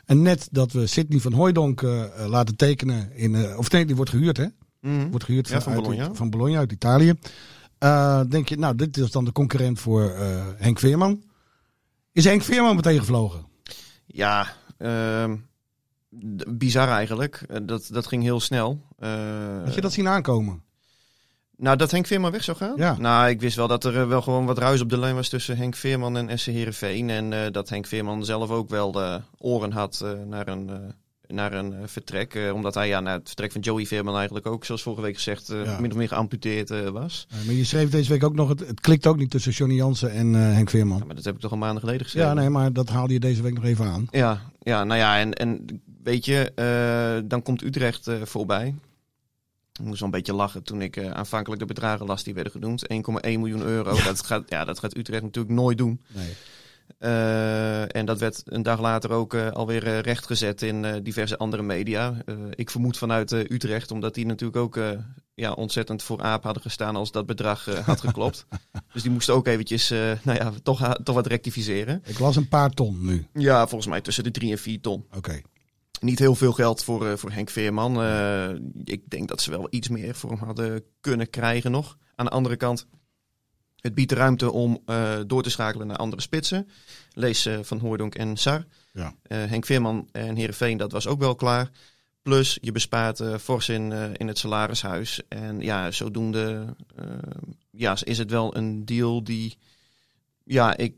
En 0.05 0.23
net 0.23 0.49
dat 0.51 0.73
we 0.73 0.87
Sidney 0.87 1.21
van 1.21 1.33
Hooijdonk 1.33 1.83
eh, 1.83 2.05
laten 2.29 2.57
tekenen 2.57 3.13
in... 3.17 3.57
of 3.57 3.71
nee, 3.71 3.87
die 3.87 3.97
wordt 3.97 4.11
gehuurd, 4.11 4.37
hè? 4.37 4.47
Mhm. 4.81 5.09
Wordt 5.11 5.25
gehuurd 5.25 5.49
Ja, 5.49 5.61
van 5.61 5.73
uit- 5.73 5.83
Bologna. 5.83 6.15
van 6.15 6.31
Bologna 6.31 6.59
uit 6.59 6.73
Italië. 6.73 7.13
Denk 8.29 8.49
je, 8.49 8.57
nou, 8.59 8.75
dit 8.77 8.97
is 8.97 9.11
dan 9.11 9.25
de 9.25 9.33
concurrent 9.33 9.81
voor 9.81 10.03
Henk 10.57 10.79
Veerman. 10.79 11.23
Is 12.13 12.25
Henk 12.25 12.43
Veerman 12.43 12.77
meteen 12.77 12.99
gevlogen? 12.99 13.47
Ja, 14.07 14.47
ehm, 14.79 15.37
bizar 16.49 16.89
eigenlijk. 16.89 17.47
Dat, 17.63 17.89
dat 17.93 18.07
ging 18.07 18.23
heel 18.23 18.41
snel. 18.41 18.81
Eh, 18.99 19.63
Had 19.65 19.75
je 19.75 19.81
dat 19.81 19.93
zien 19.93 20.09
aankomen? 20.09 20.63
Nou, 21.59 21.77
dat 21.77 21.91
Henk 21.91 22.07
Veerman 22.07 22.31
weg 22.31 22.45
zou 22.45 22.57
gaan? 22.57 22.73
Ja. 22.77 22.97
Nou, 22.99 23.29
ik 23.29 23.41
wist 23.41 23.57
wel 23.57 23.69
dat 23.69 23.85
er 23.85 24.01
eh, 24.01 24.09
wel 24.09 24.23
gewoon 24.23 24.47
wat 24.47 24.59
ruis 24.59 24.81
op 24.81 24.91
de 24.91 24.99
lijn 24.99 25.15
was 25.15 25.29
tussen 25.29 25.57
Henk 25.57 25.75
Veerman 25.75 26.17
en 26.17 26.39
SC 26.39 26.47
Heerenveen. 26.47 27.11
En 27.11 27.33
eh, 27.33 27.53
dat 27.53 27.69
Henk 27.69 27.87
Veerman 27.87 28.25
zelf 28.25 28.51
ook 28.51 28.69
wel 28.69 28.93
de 28.93 29.21
oren 29.39 29.73
had 29.73 30.01
eh, 30.05 30.11
naar 30.27 30.49
een, 30.49 30.71
naar 31.27 31.53
een 31.53 31.75
vertrek. 31.85 32.39
Omdat 32.55 32.75
hij 32.75 32.89
ja, 32.89 33.01
na 33.01 33.13
het 33.13 33.27
vertrek 33.27 33.53
van 33.53 33.61
Joey 33.61 33.87
Veerman 33.87 34.15
eigenlijk 34.17 34.47
ook, 34.47 34.65
zoals 34.65 34.83
vorige 34.83 35.03
week 35.03 35.15
gezegd, 35.15 35.47
Ja. 35.65 35.81
min 35.81 35.91
of 35.91 35.97
meer 35.97 36.09
geamputeerd 36.09 36.91
was. 36.91 37.27
Maar 37.47 37.55
je 37.55 37.65
schreef 37.65 37.91
deze 37.91 38.11
week 38.11 38.25
ook 38.25 38.35
nog, 38.35 38.49
het, 38.49 38.61
het 38.61 38.81
klikt 38.81 39.07
ook 39.07 39.17
niet 39.17 39.31
tussen 39.31 39.53
Johnny 39.53 39.77
Jansen 39.77 40.11
en 40.13 40.33
Henk 40.35 40.71
Veerman. 40.71 40.99
Ja, 40.99 41.05
maar 41.05 41.15
dat 41.15 41.25
heb 41.25 41.35
ik 41.35 41.41
toch 41.41 41.51
al 41.51 41.57
maanden 41.57 41.81
geleden 41.81 42.03
geschreven. 42.03 42.29
Ja, 42.29 42.35
nee, 42.35 42.49
maar 42.51 42.73
dat 42.73 42.89
haalde 42.89 43.13
je 43.13 43.21
deze 43.21 43.43
week 43.43 43.55
nog 43.55 43.65
even 43.65 43.85
aan. 43.87 44.09
Ja, 44.11 44.41
ja, 44.63 44.85
nou 44.85 45.01
ja, 45.01 45.19
en, 45.19 45.33
en 45.33 45.83
weet 46.03 46.25
je, 46.25 46.53
dan 47.29 47.43
komt 47.43 47.63
Utrecht 47.63 48.11
voorbij. 48.23 48.75
Ik 49.79 49.85
moest 49.85 50.01
wel 50.01 50.09
een 50.09 50.15
beetje 50.15 50.35
lachen 50.35 50.63
toen 50.63 50.83
ik 50.83 50.97
eh, 50.97 51.11
aanvankelijk 51.11 51.61
de 51.61 51.67
bedragen 51.67 52.07
las 52.07 52.25
die 52.25 52.35
werden 52.35 52.53
genoemd. 52.53 52.83
1,1 52.93 52.97
miljoen 53.23 53.63
euro. 53.63 54.03
Dat, 54.05 54.27
gaat, 54.27 54.43
ja, 54.49 54.65
dat 54.65 54.79
gaat 54.79 54.97
Utrecht 54.97 55.23
natuurlijk 55.23 55.55
nooit 55.55 55.79
doen. 55.79 56.01
Nee. 56.09 56.33
Eh, 56.99 57.97
en 57.97 58.07
dat 58.07 58.19
werd 58.19 58.43
een 58.45 58.63
dag 58.63 58.81
later 58.81 59.11
ook 59.11 59.35
eh, 59.35 59.51
alweer 59.51 60.01
rechtgezet 60.01 60.63
in 60.63 61.03
diverse 61.03 61.37
andere 61.37 61.63
media. 61.63 62.15
Ik 62.55 62.71
vermoed 62.71 62.99
vanuit 62.99 63.33
Utrecht, 63.33 63.91
omdat 63.91 64.15
die 64.15 64.27
natuurlijk 64.27 64.59
ook 64.59 64.81
ja, 65.35 65.53
ontzettend 65.53 66.03
voor 66.03 66.23
aap 66.23 66.43
hadden 66.43 66.63
gestaan 66.63 66.97
als 66.97 67.13
dat 67.13 67.27
bedrag 67.27 67.65
had 67.65 68.01
geklopt. 68.01 68.47
dus 68.93 69.03
die 69.03 69.11
moesten 69.11 69.35
ook 69.35 69.47
eventjes 69.47 69.89
nou 70.23 70.39
ja, 70.39 70.53
toch, 70.63 70.95
toch 71.03 71.15
wat 71.15 71.27
rectificeren. 71.27 72.03
Ik 72.05 72.19
las 72.19 72.37
een 72.37 72.49
paar 72.49 72.71
ton 72.71 73.05
nu. 73.05 73.27
Ja, 73.33 73.67
volgens 73.67 73.91
mij 73.91 74.01
tussen 74.01 74.25
de 74.25 74.31
3 74.31 74.51
en 74.51 74.59
4 74.59 74.81
ton. 74.81 75.07
Oké. 75.17 75.41
Niet 76.01 76.19
heel 76.19 76.35
veel 76.35 76.53
geld 76.53 76.85
voor, 76.85 77.07
eh, 77.07 77.17
voor 77.17 77.31
Henk 77.31 77.51
Veerman. 77.51 78.03
Eh, 78.03 78.49
ik 78.85 79.11
denk 79.11 79.29
dat 79.29 79.41
ze 79.43 79.51
wel 79.51 79.67
iets 79.71 79.89
meer 79.89 80.15
voor 80.15 80.31
hem 80.31 80.39
hadden 80.39 80.85
kunnen 81.01 81.31
krijgen 81.31 81.71
nog. 81.71 81.97
Aan 82.15 82.25
de 82.25 82.31
andere 82.31 82.57
kant, 82.57 82.87
het 83.77 83.95
biedt 83.95 84.13
ruimte 84.13 84.53
om 84.53 84.83
eh, 84.87 85.15
door 85.27 85.43
te 85.43 85.51
schakelen 85.51 85.87
naar 85.87 85.97
andere 85.97 86.23
spitsen. 86.23 86.69
Lees 87.13 87.49
Van 87.63 87.79
Hoordonk 87.79 88.15
en 88.15 88.37
Sar. 88.37 88.65
Ja. 88.93 89.15
Henk 89.29 89.67
Veerman 89.67 90.09
en 90.13 90.37
Heerenveen, 90.37 90.77
dat 90.77 90.93
was 90.93 91.07
ook 91.07 91.19
wel 91.21 91.35
klaar. 91.35 91.71
Plus, 92.23 92.59
je 92.61 92.73
bespaart 92.73 93.23
fors 93.41 93.69
in, 93.69 93.93
in 94.17 94.29
het 94.29 94.39
salarishuis. 94.39 95.23
En 95.29 95.61
ja, 95.61 95.91
zodoende 95.91 96.77
ja, 97.71 97.97
is 98.05 98.19
het 98.19 98.31
wel 98.31 98.57
een 98.57 98.85
deal 98.85 99.25
die 99.25 99.59
ja, 100.45 100.77
ik 100.77 100.95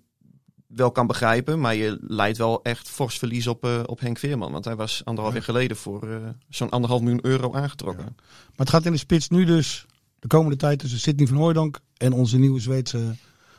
wel 0.68 0.90
kan 0.90 1.06
begrijpen. 1.06 1.60
Maar 1.60 1.74
je 1.74 1.98
leidt 2.00 2.38
wel 2.38 2.62
echt 2.62 2.88
fors 2.88 3.18
verlies 3.18 3.46
op, 3.46 3.64
eh, 3.64 3.80
op 3.86 4.00
Henk 4.00 4.18
Veerman. 4.18 4.52
Want 4.52 4.64
hij 4.64 4.76
was 4.76 5.00
anderhalf 5.04 5.34
jaar 5.34 5.44
geleden 5.44 5.76
voor 5.76 6.08
eh, 6.08 6.16
zo'n 6.48 6.70
anderhalf 6.70 7.00
miljoen 7.00 7.26
euro 7.26 7.54
aangetrokken. 7.54 8.04
Maar 8.04 8.54
het 8.56 8.70
gaat 8.70 8.86
in 8.86 8.92
de 8.92 8.98
spits 8.98 9.28
nu 9.28 9.44
dus 9.44 9.86
de 10.18 10.26
komende 10.26 10.56
tijd 10.56 10.78
tussen 10.78 10.98
Sidney 10.98 11.26
van 11.26 11.36
Hooijdonk 11.36 11.80
en 11.96 12.12
onze 12.12 12.38
nieuwe 12.38 12.60
Zweedse... 12.60 13.14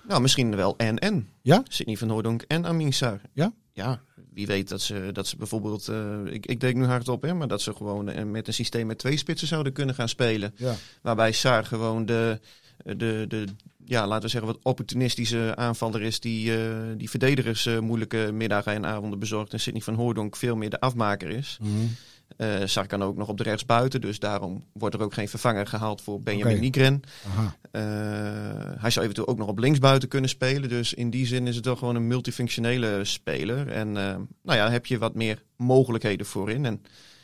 Nou, 0.08 0.22
misschien 0.22 0.56
wel 0.56 0.78
en-en. 0.78 1.30
Ja? 1.42 1.64
Sidney 1.68 1.98
van 1.98 2.10
Hooydonk 2.10 2.42
en 2.42 2.66
Amin 2.66 2.94
Sar. 2.94 3.22
Ja? 3.34 3.54
Ja, 3.74 4.02
wie 4.34 4.48
weet 4.48 4.70
dat 4.70 4.82
ze, 4.82 5.10
dat 5.14 5.28
ze 5.28 5.38
bijvoorbeeld... 5.38 5.88
eh, 5.88 6.26
ik, 6.26 6.46
ik 6.46 6.60
denk 6.60 6.76
nu 6.76 6.86
hardop, 6.86 7.22
hè, 7.22 7.34
maar 7.34 7.48
dat 7.48 7.62
ze 7.62 7.74
gewoon 7.74 8.32
met 8.32 8.48
een 8.48 8.54
systeem 8.54 8.88
met 8.88 8.98
twee 8.98 9.18
spitsen 9.18 9.48
zouden 9.48 9.74
kunnen 9.74 9.96
gaan 9.96 10.10
spelen. 10.10 10.54
Ja. 10.58 10.76
Waarbij 11.02 11.32
Sar 11.32 11.66
gewoon 11.66 12.06
de, 12.06 12.40
de, 12.84 13.26
de 13.28 13.46
ja, 13.90 14.08
laten 14.08 14.24
we 14.24 14.30
zeggen, 14.30 14.52
wat 14.52 14.64
opportunistische 14.64 15.56
aanvaller 15.56 16.02
is. 16.02 16.20
Die, 16.20 16.58
eh, 16.58 16.76
die 16.98 17.10
verdedigers 17.10 17.66
eh, 17.66 17.80
moeilijke 17.80 18.30
middagen 18.34 18.74
en 18.74 18.86
avonden 18.86 19.20
bezorgt. 19.20 19.54
En 19.54 19.60
Sidney 19.60 19.82
van 19.82 19.94
Hooydonk 19.94 20.36
veel 20.36 20.56
meer 20.56 20.70
de 20.70 20.80
afmaker 20.80 21.30
is. 21.30 21.60
Sar 22.66 22.88
kan 22.88 23.04
ook 23.04 23.18
nog 23.18 23.28
op 23.28 23.38
de 23.38 23.44
rechtsbuiten. 23.44 24.02
Dus 24.02 24.20
daarom 24.20 24.64
wordt 24.74 24.96
er 24.96 25.02
ook 25.02 25.14
geen 25.14 25.30
vervanger 25.30 25.68
gehaald 25.68 26.02
voor 26.02 26.22
Benjamin 26.22 26.56
Oké. 26.56 26.62
Nigren. 26.64 27.02
Hij 28.80 28.90
zou 28.90 29.06
eventueel 29.06 29.28
ook 29.28 29.38
nog 29.38 29.48
op 29.48 29.60
linksbuiten 29.60 30.10
kunnen 30.10 30.30
spelen. 30.30 30.70
Dus 30.70 30.94
in 30.94 31.10
die 31.10 31.26
zin 31.26 31.48
is 31.48 31.56
het 31.56 31.66
wel 31.66 31.76
gewoon 31.76 31.96
een 31.96 32.08
multifunctionele 32.08 33.00
speler. 33.04 33.68
En 33.68 33.88
eh, 33.88 34.16
nou 34.44 34.58
ja, 34.58 34.70
heb 34.70 34.86
je 34.86 34.98
wat 34.98 35.16
meer 35.16 35.44
mogelijkheden 35.56 36.26
voorin. 36.26 36.66
En 36.66 36.82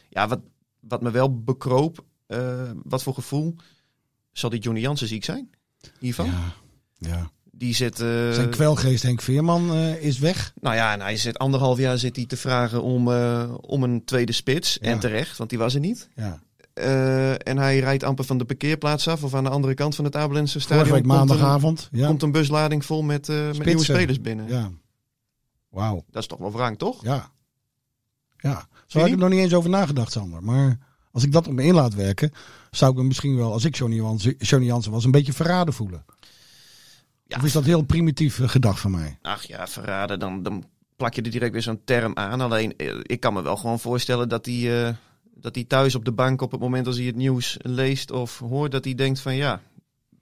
ja, 0.09 0.27
wat, 0.27 0.39
wat 0.79 1.01
me 1.01 1.11
wel 1.11 1.39
bekroop, 1.43 2.03
wat 2.83 3.03
voor 3.03 3.13
gevoel, 3.13 3.55
zal 4.37 4.49
die 4.49 4.59
Johnny 4.59 4.81
Jansen 4.81 5.07
ziek 5.07 5.23
zijn? 5.23 5.49
Hiervan? 5.99 6.25
Ja. 6.25 6.53
ja. 6.97 7.31
Die 7.51 7.75
zit... 7.75 7.99
eh, 7.99 8.31
Zijn 8.31 8.49
kwelgeest 8.49 9.03
Henk 9.03 9.21
Veerman 9.21 9.73
eh, 9.73 10.03
is 10.03 10.19
weg. 10.19 10.53
nou 10.61 10.75
ja, 10.75 10.93
en 10.93 11.01
hij 11.01 11.17
zit 11.17 11.37
anderhalf 11.37 11.77
jaar 11.77 11.97
zit 11.97 12.15
hij 12.15 12.25
te 12.25 12.37
vragen 12.37 12.81
om, 12.83 13.11
eh, 13.11 13.53
om 13.61 13.83
een 13.83 14.05
tweede 14.05 14.31
spits. 14.31 14.77
Ja. 14.81 14.89
En 14.91 14.99
terecht, 14.99 15.37
want 15.37 15.49
die 15.49 15.59
was 15.59 15.73
er 15.73 15.79
niet. 15.79 16.09
Ja. 16.15 16.39
en 17.37 17.57
hij 17.57 17.79
rijdt 17.79 18.03
amper 18.03 18.25
van 18.25 18.37
de 18.37 18.45
parkeerplaats 18.45 19.07
af 19.07 19.23
of 19.23 19.33
aan 19.33 19.43
de 19.43 19.49
andere 19.49 19.73
kant 19.73 19.95
van 19.95 20.05
het 20.05 20.15
Abelense 20.15 20.59
Vorige 20.59 20.73
stadion. 20.85 21.01
komt 21.01 21.11
een- 21.11 21.17
maandagavond. 21.17 21.89
Ja. 21.91 22.07
komt 22.07 22.21
een 22.23 22.31
buslading 22.31 22.85
vol 22.85 23.01
met, 23.03 23.27
met 23.27 23.65
nieuwe 23.65 23.83
spelers 23.83 24.21
binnen. 24.21 24.47
ja. 24.47 24.71
Wauw. 25.69 26.03
Dat 26.11 26.21
is 26.21 26.27
toch 26.27 26.39
wel 26.39 26.51
wrang, 26.51 26.77
toch? 26.77 27.03
Ja. 27.03 27.31
Ja. 28.37 28.67
Zo 28.87 28.97
had 28.99 29.07
ik 29.07 29.13
er 29.13 29.19
nog 29.19 29.29
niet 29.29 29.39
eens 29.39 29.53
over 29.53 29.69
nagedacht, 29.69 30.11
Sander. 30.11 30.43
Maar 30.43 30.77
als 31.15 31.23
ik 31.23 31.31
dat 31.31 31.47
op 31.47 31.53
me 31.53 31.63
in 31.63 31.73
laat 31.73 31.93
werken, 31.93 32.31
zou 32.71 32.91
ik 32.91 32.97
me 32.97 33.03
misschien 33.03 33.35
wel, 33.35 33.51
als 33.51 33.65
ik 33.65 33.75
Johnny 33.75 33.95
Jansen, 33.95 34.35
Johnny 34.37 34.67
Jansen 34.67 34.91
was, 34.91 35.05
een 35.05 35.11
beetje 35.11 35.33
verraden 35.33 35.73
voelen. 35.73 36.05
Ja. 37.27 37.37
Of 37.37 37.43
is 37.43 37.51
dat 37.51 37.63
heel 37.63 37.81
primitief 37.81 38.39
gedacht 38.43 38.79
van 38.79 38.91
mij? 38.91 39.17
Ach 39.21 39.43
ja, 39.43 39.67
verraden, 39.67 40.19
dan, 40.19 40.43
dan 40.43 40.63
plak 40.95 41.13
je 41.13 41.21
er 41.21 41.31
direct 41.31 41.51
weer 41.51 41.61
zo'n 41.61 41.81
term 41.83 42.11
aan. 42.15 42.41
Alleen, 42.41 42.77
eh, 42.77 42.99
ik 43.01 43.19
kan 43.19 43.33
me 43.33 43.41
wel 43.41 43.57
gewoon 43.57 43.79
voorstellen 43.79 44.29
dat 44.29 44.45
hij, 44.45 44.87
eh, 44.87 44.93
dat 45.35 45.55
hij 45.55 45.63
thuis 45.63 45.95
op 45.95 46.05
de 46.05 46.11
bank 46.11 46.41
op 46.41 46.51
het 46.51 46.59
moment 46.59 46.87
als 46.87 46.97
hij 46.97 47.05
het 47.05 47.15
nieuws 47.15 47.57
leest 47.61 48.11
of 48.11 48.39
hoort, 48.39 48.71
dat 48.71 48.83
hij 48.83 48.95
denkt 48.95 49.19
van 49.19 49.35
ja, 49.35 49.61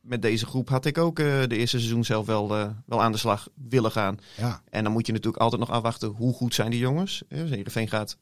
met 0.02 0.22
deze 0.22 0.46
groep 0.46 0.70
had 0.70 0.86
ik 0.86 0.98
ook 0.98 1.20
eh, 1.20 1.26
de 1.48 1.58
eerste 1.58 1.78
seizoen 1.78 2.06
zelf 2.06 2.26
wel, 2.26 2.48
wel 2.86 3.02
aan 3.02 3.12
de 3.12 3.18
slag 3.18 3.48
willen 3.70 3.92
gaan. 3.92 4.18
Ja. 4.38 4.62
En 4.70 4.84
dan 4.84 4.94
moet 4.94 5.06
je 5.06 5.14
natuurlijk 5.14 5.44
altijd 5.44 5.62
nog 5.62 5.72
afwachten 5.72 6.10
hoe 6.10 6.34
goed 6.34 6.54
zijn 6.54 6.72
die 6.72 6.80
jongens. 6.80 7.24
Heerenveen 7.28 7.90
gaat 7.90 8.18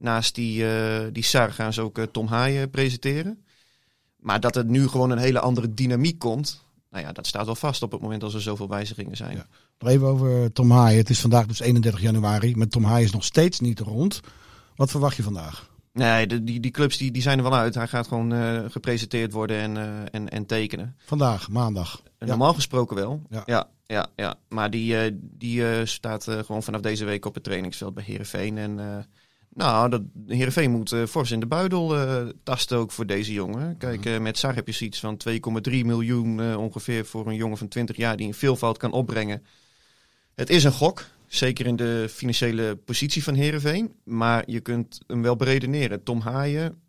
naast 0.00 0.34
die, 0.34 0.66
eh 0.66 1.06
die 1.12 1.22
Sar 1.22 1.52
gaan 1.52 1.72
ze 1.72 1.80
ook 1.80 1.98
eh, 1.98 2.04
Tom 2.04 2.26
Haaien 2.26 2.70
presenteren. 2.70 3.44
Maar 4.16 4.40
dat 4.40 4.56
er 4.56 4.64
nu 4.64 4.88
gewoon 4.88 5.10
een 5.10 5.18
hele 5.18 5.40
andere 5.40 5.74
dynamiek 5.74 6.18
komt, 6.18 6.64
nou 6.90 7.04
ja, 7.04 7.12
dat 7.12 7.26
staat 7.26 7.46
wel 7.46 7.54
vast 7.54 7.82
op 7.82 7.92
het 7.92 8.00
moment 8.00 8.22
als 8.22 8.34
er 8.34 8.42
zoveel 8.42 8.68
wijzigingen 8.68 9.16
zijn. 9.16 9.36
Ja. 9.36 9.46
Nog 9.78 9.90
even 9.90 10.06
over 10.06 10.52
Tom 10.52 10.70
Haaien. 10.70 10.98
Het 10.98 11.10
is 11.10 11.20
vandaag 11.20 11.46
dus 11.46 11.60
31 11.60 12.00
januari. 12.00 12.56
Met 12.56 12.70
Tom 12.70 12.84
Haaien 12.84 13.04
is 13.04 13.12
nog 13.12 13.24
steeds 13.24 13.60
niet 13.60 13.80
rond. 13.80 14.20
Wat 14.76 14.90
verwacht 14.90 15.16
je 15.16 15.22
vandaag? 15.22 15.68
Nee, 15.92 16.26
de, 16.26 16.44
die, 16.44 16.60
die 16.60 16.70
clubs 16.70 16.96
die, 16.96 17.10
die 17.10 17.22
zijn 17.22 17.38
er 17.38 17.44
wel 17.44 17.54
uit. 17.54 17.74
Hij 17.74 17.88
gaat 17.88 18.08
gewoon 18.08 18.32
eh, 18.32 18.60
gepresenteerd 18.68 19.32
worden 19.32 19.56
en, 19.56 19.76
eh, 19.76 19.84
en, 20.10 20.28
en 20.28 20.46
tekenen. 20.46 20.96
Vandaag, 21.04 21.48
maandag. 21.48 22.02
Ja. 22.18 22.26
Normaal 22.26 22.54
gesproken 22.54 22.96
wel. 22.96 23.22
Ja. 23.30 23.42
Ja, 23.46 23.68
ja, 23.86 24.06
ja. 24.16 24.34
Maar 24.48 24.70
die, 24.70 24.96
eh, 24.96 25.12
die 25.20 25.68
eh, 25.68 25.86
staat 25.86 26.28
eh, 26.28 26.38
gewoon 26.38 26.62
vanaf 26.62 26.80
deze 26.80 27.04
week 27.04 27.24
op 27.24 27.34
het 27.34 27.44
trainingsveld 27.44 27.94
bij 27.94 28.04
Herenveen. 28.06 28.58
En 28.58 28.78
eh 28.78 29.04
nou, 29.54 29.90
dat, 29.90 30.02
Heerenveen 30.26 30.70
moet 30.70 30.92
eh, 30.92 31.04
fors 31.06 31.30
in 31.30 31.40
de 31.40 31.46
buidel 31.46 31.96
eh, 31.96 32.28
tasten 32.42 32.78
ook 32.78 32.90
voor 32.90 33.06
deze 33.06 33.32
jongen. 33.32 33.76
Kijk, 33.76 34.06
eh, 34.06 34.18
met 34.18 34.38
Sar 34.38 34.54
heb 34.54 34.66
je 34.66 34.72
zoiets 34.72 35.00
van 35.00 35.16
2,3 35.16 35.84
miljoen 35.84 36.56
ongeveer 36.56 37.06
voor 37.06 37.26
een 37.26 37.34
jongen 37.34 37.58
van 37.58 37.68
20 37.68 37.96
jaar 37.96 38.16
die 38.16 38.26
een 38.26 38.34
veelvoud 38.34 38.76
kan 38.76 38.92
opbrengen. 38.92 39.42
Het 40.34 40.50
is 40.50 40.64
een 40.64 40.72
gok. 40.72 41.04
Zeker 41.26 41.66
in 41.66 41.76
de 41.76 42.06
financiële 42.10 42.76
positie 42.76 43.22
van 43.22 43.34
Herenveen. 43.34 43.94
Maar 44.04 44.42
je 44.46 44.60
kunt 44.60 45.00
hem 45.06 45.22
wel 45.22 45.36
beredeneren. 45.36 46.02
Tom 46.02 46.20
Haaien. 46.20 46.80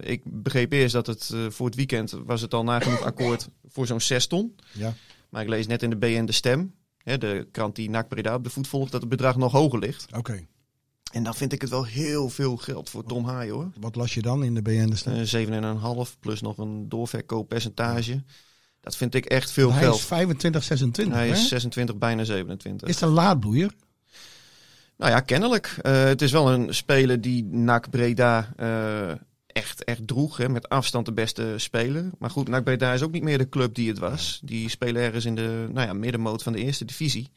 ik 0.00 0.20
begreep 0.24 0.72
eerst 0.72 0.92
dat 0.92 1.06
het 1.06 1.34
voor 1.48 1.66
het 1.66 1.74
weekend 1.74 2.10
was 2.24 2.40
het 2.40 2.54
al 2.54 2.64
nagenoeg 2.64 3.02
akkoord 3.02 3.48
voor 3.68 3.86
zo'n 3.86 4.00
6 4.00 4.26
ton. 4.26 4.54
Ja. 4.72 4.94
Maar 5.28 5.42
ik 5.42 5.48
lees 5.48 5.66
net 5.66 5.82
in 5.82 5.90
de 5.90 5.96
BN 5.96 6.24
De 6.24 6.32
Stem, 6.32 6.74
hè, 7.02 7.18
de 7.18 7.48
krant 7.50 7.76
die 7.76 7.90
NAC 7.90 8.08
Breda 8.08 8.34
op 8.34 8.44
de 8.44 8.50
voet 8.50 8.68
volgt, 8.68 8.92
dat 8.92 9.00
het 9.00 9.10
bedrag 9.10 9.36
nog 9.36 9.52
hoger 9.52 9.78
ligt. 9.78 10.06
Oké. 10.16 10.46
En 11.12 11.22
dan 11.22 11.34
vind 11.34 11.52
ik 11.52 11.60
het 11.60 11.70
wel 11.70 11.84
heel 11.84 12.28
veel 12.28 12.56
geld 12.56 12.90
voor 12.90 13.04
Tom 13.04 13.24
Haaien 13.24 13.54
hoor. 13.54 13.70
Wat 13.80 13.96
las 13.96 14.14
je 14.14 14.22
dan 14.22 14.44
in 14.44 14.54
de 14.54 14.62
BN? 14.62 14.94
Eh 15.04 16.06
7,5 16.06 16.18
plus 16.20 16.40
nog 16.40 16.58
een 16.58 16.88
doorverkooppercentage. 16.88 18.22
Dat 18.80 18.96
vind 18.96 19.14
ik 19.14 19.24
echt 19.24 19.50
veel 19.50 19.72
Hij 19.72 19.82
geld. 19.82 19.96
is 19.96 20.04
25, 20.04 20.62
26. 20.62 21.14
Hij 21.14 21.26
hè? 21.26 21.32
is 21.32 21.48
26, 21.48 21.96
bijna 21.96 22.24
27. 22.24 22.88
Is 22.88 22.94
het 22.94 23.04
een 23.04 23.14
laadbloeier? 23.14 23.72
Nou 24.96 25.10
ja, 25.10 25.20
kennelijk. 25.20 25.76
Eh, 25.82 26.04
het 26.04 26.22
is 26.22 26.32
wel 26.32 26.52
een 26.52 26.74
speler 26.74 27.20
die 27.20 27.44
NAC 27.44 27.90
Breda 27.90 28.52
eh, 28.56 29.10
echt, 29.46 29.84
echt 29.84 30.06
droeg. 30.06 30.36
Hè, 30.36 30.48
met 30.48 30.68
afstand 30.68 31.06
de 31.06 31.12
beste 31.12 31.54
speler. 31.56 32.10
Maar 32.18 32.30
goed, 32.30 32.48
NAC 32.48 32.64
Breda 32.64 32.92
is 32.92 33.02
ook 33.02 33.12
niet 33.12 33.22
meer 33.22 33.38
de 33.38 33.48
club 33.48 33.74
die 33.74 33.88
het 33.88 33.98
was. 33.98 34.40
Die 34.44 34.68
spelen 34.68 35.02
ergens 35.02 35.24
in 35.24 35.34
de 35.34 35.68
nou 35.72 35.86
ja, 35.86 35.92
middenmoot 35.92 36.42
van 36.42 36.52
de 36.52 36.58
eerste 36.58 36.84
divisie. 36.84 37.30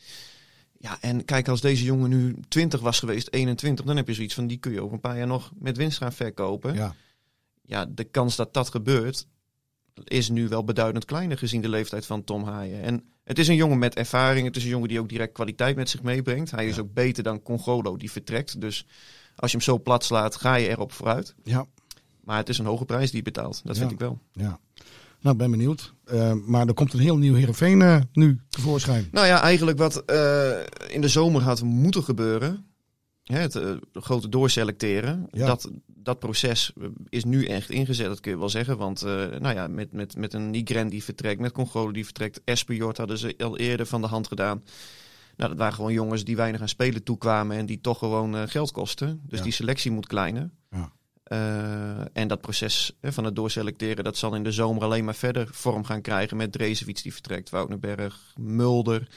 Ja, 0.86 0.98
en 1.02 1.26
kijk, 1.26 1.48
als 1.48 1.62
deze 1.62 1.84
jongen 1.84 2.10
nu 2.10 2.36
20 2.48 2.80
was 2.80 3.00
geweest, 3.00 3.34
21, 3.34 3.86
dan 3.86 3.96
heb 3.98 4.08
je 4.08 4.14
zoiets 4.14 4.34
van 4.34 4.48
die 4.48 4.58
kun 4.58 4.72
je 4.72 4.82
over 4.82 4.94
een 4.94 5.00
paar 5.00 5.18
jaar 5.18 5.28
nog 5.28 5.52
met 5.60 5.78
winst 5.78 5.98
gaan 5.98 6.14
verkopen. 6.14 6.74
Ja, 6.74 6.96
Ja. 7.66 7.86
de 7.86 8.04
kans 8.04 8.36
dat 8.36 8.54
dat 8.54 8.70
gebeurt 8.70 9.28
is 10.04 10.30
nu 10.30 10.48
wel 10.48 10.64
beduidend 10.64 11.06
kleiner 11.06 11.38
gezien 11.38 11.62
de 11.62 11.70
leeftijd 11.70 12.06
van 12.06 12.24
Tom 12.24 12.44
Haaien. 12.44 12.82
En 12.82 13.04
het 13.24 13.40
is 13.40 13.48
een 13.48 13.56
jongen 13.56 13.78
met 13.80 13.96
ervaring. 13.96 14.46
Het 14.48 14.56
is 14.56 14.64
een 14.64 14.70
jongen 14.70 14.88
die 14.88 15.00
ook 15.00 15.10
direct 15.10 15.34
kwaliteit 15.34 15.76
met 15.76 15.90
zich 15.90 16.02
meebrengt. 16.04 16.52
Hij 16.52 16.68
is 16.68 16.80
ook 16.80 16.94
beter 16.94 17.24
dan 17.24 17.42
Congolo 17.44 17.98
die 17.98 18.12
vertrekt. 18.12 18.62
Dus 18.62 18.86
als 19.36 19.52
je 19.52 19.58
hem 19.58 19.66
zo 19.66 19.80
plat 19.80 20.04
slaat, 20.04 20.36
ga 20.36 20.56
je 20.56 20.68
erop 20.70 20.92
vooruit. 20.92 21.36
Ja. 21.44 21.66
Maar 22.24 22.38
het 22.38 22.50
is 22.50 22.58
een 22.58 22.66
hoge 22.66 22.86
prijs 22.86 23.08
die 23.10 23.18
je 23.18 23.24
betaalt. 23.24 23.62
Dat 23.64 23.76
Ja. 23.76 23.82
vind 23.82 23.92
ik 23.94 24.00
wel. 24.00 24.20
Ja. 24.32 24.60
Nou, 25.22 25.36
ik 25.36 25.42
ben 25.42 25.52
benieuwd. 25.52 25.94
Eh, 26.06 26.34
maar 26.46 26.68
er 26.68 26.74
komt 26.74 26.94
een 26.94 27.00
heel 27.00 27.18
nieuw 27.18 27.34
Heerenveen 27.36 27.82
eh, 27.82 28.02
nu 28.14 28.40
tevoorschijn. 28.50 29.08
Nou 29.12 29.28
ja, 29.28 29.42
eigenlijk 29.42 29.78
wat 29.78 30.06
eh, 30.06 30.60
in 30.88 31.02
de 31.02 31.08
zomer 31.08 31.42
had 31.42 31.64
moeten 31.64 32.04
gebeuren. 32.04 32.66
Hè, 33.24 33.40
het 33.40 33.60
grote 33.94 34.30
doorselecteren. 34.30 35.28
Ja. 35.32 35.46
Dat, 35.46 35.72
dat 35.86 36.20
proces 36.20 36.74
is 37.10 37.24
nu 37.24 37.46
echt 37.46 37.70
ingezet, 37.70 38.08
dat 38.08 38.20
kun 38.20 38.32
je 38.32 38.38
wel 38.38 38.50
zeggen. 38.50 38.78
Want 38.78 39.02
nou 39.40 39.50
ja, 39.54 39.68
met, 39.68 39.92
met, 39.92 40.18
met 40.18 40.34
een 40.34 40.50
Nigren 40.50 40.90
die 40.90 41.04
vertrekt, 41.04 41.40
met 41.40 41.52
Congolo 41.52 41.92
die 41.92 42.04
vertrekt. 42.06 42.42
Espejord 42.44 42.98
hadden 42.98 43.18
ze 43.18 43.36
al 43.38 43.58
eerder 43.58 43.86
van 43.86 44.02
de 44.02 44.08
hand 44.08 44.28
gedaan. 44.28 44.64
Nou, 45.38 45.50
dat 45.50 45.60
waren 45.60 45.74
gewoon 45.74 45.94
jongens 45.94 46.24
die 46.24 46.36
weinig 46.36 46.62
aan 46.62 46.70
spelen 46.70 47.04
toekwamen 47.04 47.58
en 47.58 47.66
die 47.66 47.82
toch 47.82 47.98
gewoon 47.98 48.50
geld 48.50 48.72
kosten. 48.72 49.22
Dus 49.24 49.38
Ja. 49.38 49.44
die 49.44 49.54
selectie 49.54 49.92
moet 49.92 50.08
kleiner. 50.08 50.50
Ja. 50.70 50.92
Eh, 51.26 52.18
en 52.18 52.28
dat 52.28 52.42
proces 52.42 52.98
van 53.02 53.24
het 53.24 53.36
doorselecteren, 53.36 54.04
dat 54.04 54.18
zal 54.18 54.36
in 54.36 54.44
de 54.44 54.52
zomer 54.52 54.84
alleen 54.84 55.06
maar 55.06 55.16
verder 55.16 55.48
vorm 55.52 55.84
gaan 55.84 56.02
krijgen 56.02 56.38
met 56.38 56.52
Drezewiets 56.52 57.02
die 57.02 57.14
vertrekt, 57.14 57.50
Woudenberg, 57.50 58.34
Mulder, 58.36 59.08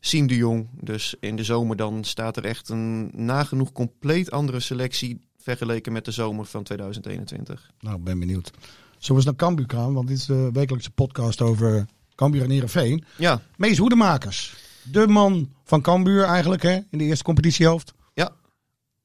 Siem 0.00 0.26
de 0.26 0.36
Jong. 0.36 0.68
Dus 0.80 1.14
in 1.20 1.36
de 1.36 1.44
zomer 1.44 1.76
dan 1.76 2.04
staat 2.04 2.36
er 2.36 2.44
echt 2.44 2.68
een 2.68 3.10
nagenoeg 3.14 3.72
compleet 3.72 4.30
andere 4.30 4.60
selectie 4.60 5.20
vergeleken 5.38 5.92
met 5.92 6.04
de 6.04 6.10
zomer 6.10 6.44
van 6.44 6.62
2021. 6.62 7.70
Nou, 7.80 7.96
ik 7.96 8.04
ben 8.04 8.18
benieuwd. 8.18 8.50
Eens 9.08 9.24
naar 9.24 9.36
Cambuur 9.36 9.66
gaan? 9.68 9.94
Want 9.94 10.08
dit 10.08 10.16
is 10.16 10.26
de 10.26 10.50
wekelijkse 10.52 10.90
podcast 10.90 11.40
over 11.40 11.86
Cambuur 12.14 12.42
en 12.42 12.50
Heerenveen. 12.50 13.04
Ja, 13.16 13.40
Mees 13.56 13.78
Hoedemakers. 13.78 14.56
De 14.82 15.06
man 15.06 15.52
van 15.64 15.80
Cambuur 15.80 16.24
eigenlijk, 16.24 16.62
hè? 16.62 16.74
In 16.90 16.98
de 16.98 17.04
eerste 17.04 17.24
competitiehoofd. 17.24 17.94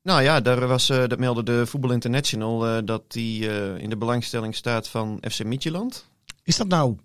Nou 0.04 0.22
ja, 0.22 0.42
daar 0.42 0.68
was, 0.68 0.90
eh, 0.90 1.08
dat 1.08 1.20
meldde 1.20 1.44
de 1.44 1.66
Voetbal 1.66 1.92
International 1.92 2.68
eh, 2.68 2.78
dat 2.86 3.12
die 3.12 3.50
eh, 3.50 3.82
in 3.82 3.90
de 3.90 3.98
belangstelling 3.98 4.56
staat 4.56 4.88
van 4.88 5.24
FC 5.32 5.44
Midtjylland. 5.44 6.06
Is 6.44 6.58
dat 6.58 6.68
nou... 6.68 6.98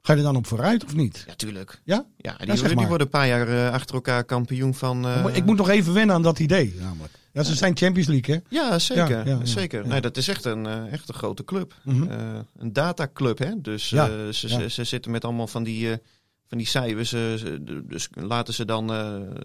Ga 0.00 0.12
je 0.12 0.18
er 0.18 0.24
dan 0.24 0.36
op 0.36 0.46
vooruit 0.46 0.84
of 0.84 0.94
niet? 0.94 1.24
Ja, 1.26 1.34
tuurlijk. 1.34 1.80
Ja? 1.84 2.06
Ja, 2.16 2.36
die, 2.36 2.56
zeg 2.56 2.66
die 2.66 2.76
maar. 2.76 2.88
worden 2.88 3.06
een 3.06 3.12
paar 3.12 3.26
jaar 3.26 3.70
achter 3.70 3.94
elkaar 3.94 4.24
kampioen 4.24 4.74
van... 4.74 5.06
ik 5.32 5.44
moet 5.44 5.56
nog 5.56 5.68
even 5.68 5.92
wennen 5.94 6.14
aan 6.14 6.22
dat 6.22 6.38
idee, 6.38 6.74
namelijk. 6.80 7.12
Ja, 7.32 7.42
ze 7.42 7.54
zijn 7.54 7.76
Champions 7.76 8.08
League, 8.08 8.34
hè? 8.34 8.56
Ja, 8.56 8.78
zeker. 8.78 9.26
Ja, 9.26 9.44
zeker. 9.44 9.86
Nee, 9.86 10.00
dat 10.00 10.16
is 10.16 10.28
echt 10.28 10.44
een, 10.44 10.66
echt 10.66 11.08
een 11.08 11.14
grote 11.14 11.44
club. 11.44 11.74
Mhm. 11.82 12.10
Eh, 12.10 12.18
een 12.56 12.72
dataclub, 12.72 13.38
hè? 13.38 13.60
Dus 13.60 13.88
ze, 13.88 14.28
ze, 14.32 14.70
ze 14.70 14.84
zitten 14.84 15.10
met 15.10 15.24
allemaal 15.24 15.46
van 15.46 15.62
die, 15.62 15.88
van 16.46 16.58
die 16.58 16.66
cijfers. 16.66 17.10
dus 17.84 18.08
laten 18.12 18.54
ze 18.54 18.64
dan, 18.64 18.84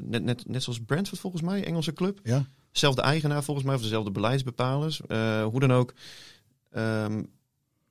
net, 0.01 0.23
net, 0.23 0.47
net 0.47 0.63
zoals 0.63 0.79
Brentford 0.85 1.19
volgens 1.19 1.41
mij, 1.41 1.63
Engelse 1.63 1.93
club. 1.93 2.19
Ja. 2.23 2.45
Zelfde 2.71 3.01
eigenaar 3.01 3.43
volgens 3.43 3.65
mij, 3.65 3.75
of 3.75 3.81
dezelfde 3.81 4.11
beleidsbepalers. 4.11 5.01
Eh, 5.07 5.43
hoe 5.43 5.59
dan 5.59 5.71
ook. 5.71 5.93
Ehm, 6.71 7.23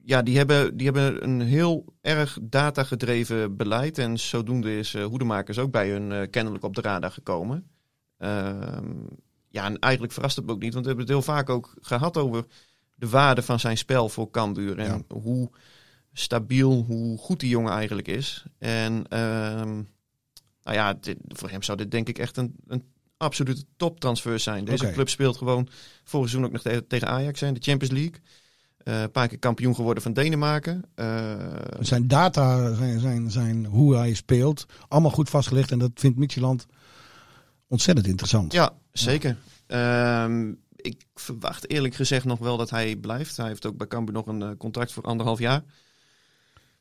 ja, 0.04 0.22
die 0.22 0.36
hebben, 0.36 0.76
die 0.76 0.86
hebben 0.86 1.24
een 1.24 1.40
heel 1.40 1.84
erg 2.00 2.38
datagedreven 2.42 3.56
beleid. 3.56 3.98
En 3.98 4.18
zodoende 4.18 4.78
is 4.78 4.94
eh 4.94 5.04
Hoedemakers 5.04 5.58
ook 5.58 5.70
bij 5.70 5.90
hun 5.90 6.12
eh, 6.12 6.30
kennelijk 6.30 6.64
op 6.64 6.74
de 6.74 6.80
radar 6.80 7.10
gekomen. 7.10 7.70
Ehm, 8.18 8.92
ja, 9.48 9.64
en 9.64 9.78
eigenlijk 9.78 10.12
verrast 10.12 10.36
het 10.36 10.46
me 10.46 10.52
ook 10.52 10.62
niet. 10.62 10.72
Want 10.72 10.84
we 10.84 10.90
hebben 10.92 11.06
het 11.14 11.14
heel 11.24 11.34
vaak 11.34 11.48
ook 11.48 11.74
gehad 11.80 12.16
over 12.16 12.44
de 12.94 13.08
waarde 13.08 13.42
van 13.42 13.60
zijn 13.60 13.78
spel 13.78 14.08
voor 14.08 14.30
Cambuur. 14.30 14.78
En 14.78 15.04
hoe 15.08 15.50
stabiel, 16.12 16.84
hoe 16.86 17.18
goed 17.18 17.40
die 17.40 17.48
jongen 17.48 17.72
eigenlijk 17.72 18.08
is. 18.08 18.44
En 18.58 19.06
ehm, 19.08 19.74
nou 20.62 20.76
ja, 20.76 20.94
dit- 20.94 21.18
voor 21.28 21.50
hem 21.50 21.62
zou 21.62 21.78
dit 21.78 21.90
denk 21.90 22.08
ik 22.08 22.18
echt 22.18 22.36
een, 22.36 22.54
een 22.66 22.84
absolute 23.20 23.64
toptransfer 23.76 24.38
zijn. 24.38 24.64
Deze 24.64 24.90
club 24.92 25.08
speelt 25.08 25.36
gewoon 25.36 25.68
vorig 26.04 26.28
seizoen 26.28 26.44
ook 26.44 26.52
nog 26.52 26.62
te- 26.62 26.86
tegen 26.88 27.08
Ajax 27.08 27.42
in 27.42 27.54
de 27.54 27.60
Champions 27.62 27.94
League. 27.94 28.14
Eh, 28.84 29.00
een 29.00 29.10
paar 29.10 29.28
keer 29.28 29.38
kampioen 29.38 29.74
geworden 29.74 30.02
van 30.02 30.12
Denemarken. 30.12 30.82
Eh, 30.94 31.34
Zijn 31.80 32.08
data, 32.08 32.74
zijn, 32.74 33.00
zijn, 33.00 33.30
zijn 33.30 33.64
hoe 33.66 33.96
hij 33.96 34.14
speelt, 34.14 34.66
allemaal 34.88 35.10
goed 35.10 35.30
vastgelegd. 35.30 35.70
En 35.70 35.78
dat 35.78 35.90
vindt 35.94 36.18
Midtjylland 36.18 36.66
ontzettend 37.68 38.06
interessant. 38.06 38.52
Ja, 38.52 38.72
zeker. 38.92 39.36
Ehm, 39.66 40.52
ik 40.76 41.02
verwacht 41.14 41.70
eerlijk 41.70 41.94
gezegd 41.94 42.24
nog 42.24 42.38
wel 42.38 42.56
dat 42.56 42.70
hij 42.70 42.96
blijft. 42.96 43.36
Hij 43.36 43.46
heeft 43.46 43.66
ook 43.66 43.76
bij 43.76 43.86
Cambuur 43.86 44.14
nog 44.14 44.26
een 44.26 44.42
eh, 44.42 44.50
contract 44.58 44.92
voor 44.92 45.02
anderhalf 45.02 45.38
jaar. 45.38 45.62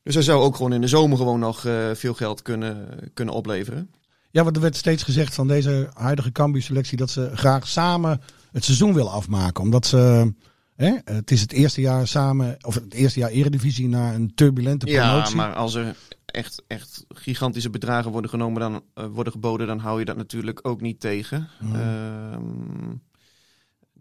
Dus 0.04 0.14
hij 0.14 0.24
zou 0.24 0.42
ook 0.44 0.56
gewoon 0.56 0.74
in 0.74 0.82
de 0.82 0.88
zomer 0.88 1.18
gewoon 1.18 1.40
nog 1.40 1.60
veel 1.94 2.14
geld 2.14 2.42
kunnen, 2.42 3.00
kunnen 3.14 3.34
opleveren. 3.34 3.92
Ja, 4.32 4.44
want 4.44 4.56
er 4.56 4.62
werd 4.62 4.76
steeds 4.76 5.04
gezegd 5.04 5.36
van 5.36 5.48
deze 5.48 5.90
huidige 5.94 6.32
Cambuur 6.32 6.62
selectie 6.62 6.98
dat 6.98 7.10
ze 7.10 7.32
graag 7.34 7.68
samen 7.68 8.22
het 8.52 8.64
seizoen 8.64 8.94
willen 8.94 9.12
afmaken. 9.12 9.64
Omdat 9.64 9.86
ze 9.86 10.34
Hè? 10.76 10.96
Het 11.04 11.32
is 11.32 11.42
het 11.42 11.52
eerste 11.52 11.82
jaar 11.82 12.08
samen, 12.08 12.58
of 12.62 12.76
het 12.76 12.94
eerste 12.94 13.20
jaar 13.20 13.30
eredivisie 13.30 13.88
na 13.88 14.14
een 14.14 14.34
turbulente 14.36 14.86
promotie. 14.86 15.36
Ja, 15.36 15.36
maar 15.36 15.54
als 15.54 15.76
er 15.76 15.96
echt, 16.26 16.64
echt 16.68 17.06
gigantische 17.10 17.70
bedragen 17.70 18.12
worden 18.12 18.30
genomen, 18.30 18.60
dan 18.60 18.84
eh, 18.94 19.06
worden 19.06 19.34
geboden, 19.34 19.68
dan 19.68 19.80
hou 19.80 20.00
je 20.00 20.06
dat 20.06 20.18
natuurlijk 20.18 20.60
ook 20.62 20.82
niet 20.82 21.00
tegen. 21.00 21.48
Ehm, 21.74 22.96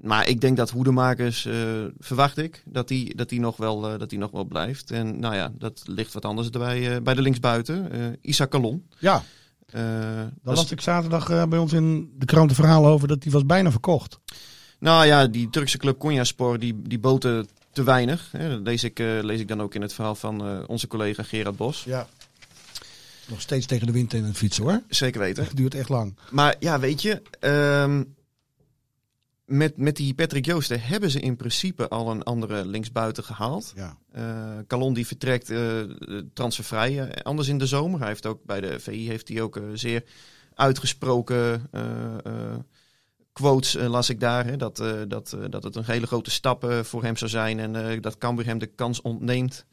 maar 0.00 0.28
ik 0.28 0.40
denk 0.40 0.56
dat 0.56 0.70
Hoedemakers, 0.70 1.44
eh, 1.44 1.54
verwacht 1.98 2.38
ik, 2.38 2.62
dat 2.64 2.88
die, 2.88 3.16
dat, 3.16 3.28
die 3.28 3.40
nog 3.40 3.56
wel, 3.56 3.88
eh, 3.88 3.98
dat 3.98 4.10
die 4.10 4.18
nog 4.18 4.30
wel 4.30 4.44
blijft. 4.44 4.90
En 4.90 5.18
nou 5.18 5.34
ja, 5.34 5.52
dat 5.58 5.82
ligt 5.84 6.12
wat 6.12 6.24
anders 6.24 6.50
bij, 6.50 6.94
eh, 6.94 7.02
bij 7.02 7.14
de 7.14 7.22
linksbuiten. 7.22 7.90
Isaac 8.20 8.50
Kalon. 8.50 8.86
Ja, 8.98 9.22
daar 9.72 10.30
dat 10.42 10.52
is- 10.54 10.60
las 10.60 10.70
ik 10.70 10.80
zaterdag 10.80 11.30
eh, 11.30 11.44
bij 11.44 11.58
ons 11.58 11.72
in 11.72 12.10
de 12.18 12.26
krant 12.26 12.50
een 12.50 12.56
verhaal 12.56 12.86
over 12.86 13.08
dat 13.08 13.22
die 13.22 13.32
was 13.32 13.46
bijna 13.46 13.70
verkocht. 13.70 14.18
Nou 14.78 15.06
ja, 15.06 15.26
die 15.26 15.50
Turkse 15.50 15.78
club 15.78 15.98
Konyaspor, 15.98 16.58
die, 16.58 16.82
die 16.82 16.98
boten 16.98 17.48
te 17.72 17.82
weinig. 17.82 18.28
Hè. 18.32 18.48
Dat 18.48 18.60
lees 18.60 18.84
ik, 18.84 18.98
eh, 18.98 19.06
lees 19.22 19.40
ik 19.40 19.48
dan 19.48 19.60
ook 19.62 19.74
in 19.74 19.82
het 19.82 19.92
verhaal 19.94 20.14
van 20.14 20.46
eh, 20.46 20.58
onze 20.66 20.86
collega 20.86 21.22
Gerard 21.22 21.56
Bos. 21.56 21.84
Ja. 21.84 22.06
Nog 23.28 23.40
steeds 23.40 23.66
tegen 23.66 23.86
de 23.86 23.92
wind 23.92 24.12
in 24.14 24.24
het 24.24 24.36
fietsen 24.36 24.64
hoor. 24.64 24.82
Zeker 24.88 25.20
weten. 25.20 25.44
Het 25.44 25.56
duurt 25.60 25.74
echt 25.74 25.88
lang. 25.88 26.16
Maar 26.30 26.54
ja, 26.58 26.78
weet 26.80 27.02
je, 27.02 27.22
ehm, 27.40 28.02
met, 29.48 29.76
met 29.76 29.96
die 29.96 30.14
Patrick 30.14 30.44
Joosten 30.44 30.80
hebben 30.80 31.10
ze 31.10 31.20
in 31.20 31.36
principe 31.36 31.88
al 31.88 32.10
een 32.10 32.22
andere 32.22 32.66
linksbuiten 32.66 33.24
gehaald. 33.24 33.72
Ja. 33.76 33.98
Eh 34.12 34.58
Calon 34.66 34.94
die 34.94 35.06
vertrekt 35.06 35.50
eh, 35.50 35.80
transfervrij 36.32 37.08
eh, 37.08 37.22
anders 37.22 37.48
in 37.48 37.58
de 37.58 37.66
zomer. 37.66 37.98
Hij 37.98 38.08
heeft 38.08 38.26
ook 38.26 38.44
bij 38.44 38.60
de 38.60 38.80
VI 38.80 39.08
heeft 39.08 39.28
hij 39.28 39.40
ook 39.42 39.60
zeer 39.74 40.04
uitgesproken 40.54 41.70
quotes 43.32 43.74
las 43.74 44.10
ik 44.10 44.20
daar. 44.20 44.46
Hè, 44.46 44.56
dat, 44.56 44.76
dat, 45.08 45.36
dat 45.50 45.62
het 45.62 45.76
een 45.76 45.84
hele 45.84 46.06
grote 46.06 46.30
stap 46.30 46.72
voor 46.82 47.02
hem 47.02 47.16
zou 47.16 47.30
zijn. 47.30 47.58
En 47.58 48.00
dat 48.00 48.18
Cambuur 48.18 48.46
hem 48.46 48.58
de 48.58 48.66
kans 48.66 49.00
ontneemt 49.00 49.66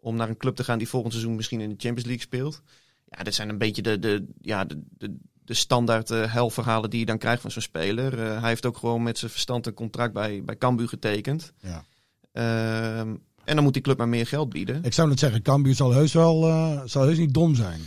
om 0.00 0.16
naar 0.16 0.28
een 0.28 0.36
club 0.36 0.56
te 0.56 0.64
gaan 0.64 0.78
die 0.78 0.88
volgend 0.88 1.12
seizoen 1.12 1.36
misschien 1.36 1.60
in 1.60 1.68
de 1.68 1.74
Champions 1.78 2.04
League 2.04 2.22
speelt. 2.22 2.62
Ja, 3.08 3.22
dit 3.22 3.34
zijn 3.34 3.48
een 3.48 3.58
beetje 3.58 3.82
de, 3.82 3.98
de, 3.98 4.26
ja, 4.40 4.64
de, 4.64 4.82
de, 4.98 5.16
de 5.44 5.54
standaard 5.54 6.10
eh 6.10 6.32
helverhalen 6.32 6.90
die 6.90 7.00
je 7.00 7.06
dan 7.06 7.18
krijgt 7.18 7.42
van 7.42 7.50
zo'n 7.50 7.62
speler. 7.62 8.22
Eh, 8.26 8.40
hij 8.40 8.48
heeft 8.48 8.66
ook 8.66 8.76
gewoon 8.76 9.02
met 9.02 9.18
zijn 9.18 9.30
verstand 9.30 9.66
een 9.66 9.74
contract 9.74 10.12
bij, 10.12 10.42
bij 10.44 10.56
Cambuur 10.56 10.88
getekend. 10.88 11.52
Ja. 11.60 11.84
Ehm, 12.32 13.14
en 13.44 13.54
dan 13.54 13.62
moet 13.64 13.72
die 13.72 13.82
club 13.82 13.98
maar 13.98 14.08
meer 14.08 14.26
geld 14.26 14.48
bieden. 14.48 14.84
Ik 14.84 14.92
zou 14.92 15.08
net 15.08 15.18
zeggen, 15.18 15.42
Cambuur 15.42 15.74
zal 15.74 15.92
heus 15.92 16.12
wel 16.12 16.48
eh, 16.48 16.80
zal 16.84 17.02
heus 17.02 17.18
niet 17.18 17.34
dom 17.34 17.54
zijn. 17.54 17.80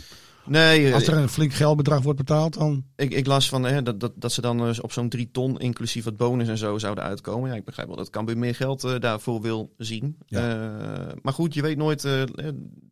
Nee, 0.48 0.94
Als 0.94 1.06
er 1.06 1.16
een 1.16 1.28
flink 1.28 1.52
geldbedrag 1.52 2.02
wordt 2.02 2.18
betaald, 2.18 2.54
dan... 2.54 2.84
ik, 2.96 3.12
ik 3.12 3.26
las 3.26 3.48
van 3.48 3.62
hè, 3.64 3.82
dat, 3.82 4.00
dat, 4.00 4.12
dat 4.14 4.32
ze 4.32 4.40
dan 4.40 4.82
op 4.82 4.92
zo'n 4.92 5.08
drie 5.08 5.28
ton, 5.32 5.58
inclusief 5.58 6.04
wat 6.04 6.16
bonus 6.16 6.48
en 6.48 6.58
zo, 6.58 6.78
zouden 6.78 7.04
uitkomen. 7.04 7.50
Ja, 7.50 7.56
ik 7.56 7.64
begrijp 7.64 7.88
wel 7.88 7.96
dat 7.96 8.10
Cambuur 8.10 8.38
meer 8.38 8.54
geld 8.54 9.00
daarvoor 9.00 9.40
wil 9.40 9.72
zien. 9.78 10.16
Ja. 10.26 11.14
Maar 11.22 11.32
goed, 11.32 11.54
je 11.54 11.62
weet 11.62 11.76
nooit. 11.76 12.04
eh, 12.04 12.22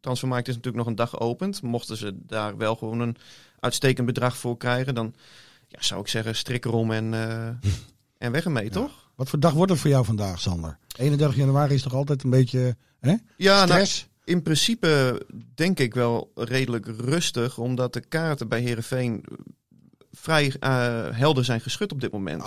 transfermarkt 0.00 0.48
is 0.48 0.54
natuurlijk 0.54 0.84
nog 0.84 0.92
een 0.92 0.98
dag 0.98 1.10
geopend. 1.10 1.62
Mochten 1.62 1.96
ze 1.96 2.16
daar 2.26 2.56
wel 2.56 2.76
gewoon 2.76 3.00
een 3.00 3.16
uitstekend 3.64 4.06
bedrag 4.06 4.36
voor 4.36 4.56
krijgen, 4.56 4.94
dan 4.94 5.14
ja, 5.68 5.78
zou 5.80 6.00
ik 6.00 6.08
zeggen, 6.08 6.36
strik 6.36 6.64
erom 6.64 6.90
en, 6.92 7.14
eh, 7.14 7.70
en 8.26 8.32
weg 8.32 8.44
ermee, 8.44 8.70
toch? 8.70 9.10
Wat 9.14 9.28
voor 9.28 9.40
dag 9.40 9.52
wordt 9.52 9.70
het 9.70 9.80
voor 9.80 9.90
jou 9.90 10.04
vandaag, 10.04 10.40
Sander? 10.40 10.78
31 10.96 11.36
januari 11.38 11.74
is 11.74 11.82
toch 11.82 11.94
altijd 11.94 12.22
een 12.22 12.30
beetje 12.30 12.76
hè? 13.00 13.14
Ja, 13.36 13.54
nou, 13.54 13.66
stress? 13.66 14.08
in 14.24 14.42
principe 14.42 15.22
denk 15.54 15.78
ik 15.78 15.94
wel 15.94 16.30
redelijk 16.34 16.86
rustig, 16.86 17.58
omdat 17.58 17.92
de 17.92 18.00
kaarten 18.00 18.48
bij 18.48 18.60
Herenveen 18.60 19.24
vrij 20.12 20.54
eh, 20.60 20.70
helder 21.10 21.44
zijn 21.44 21.60
geschud 21.60 21.92
op 21.92 22.00
dit 22.00 22.12
moment. 22.12 22.42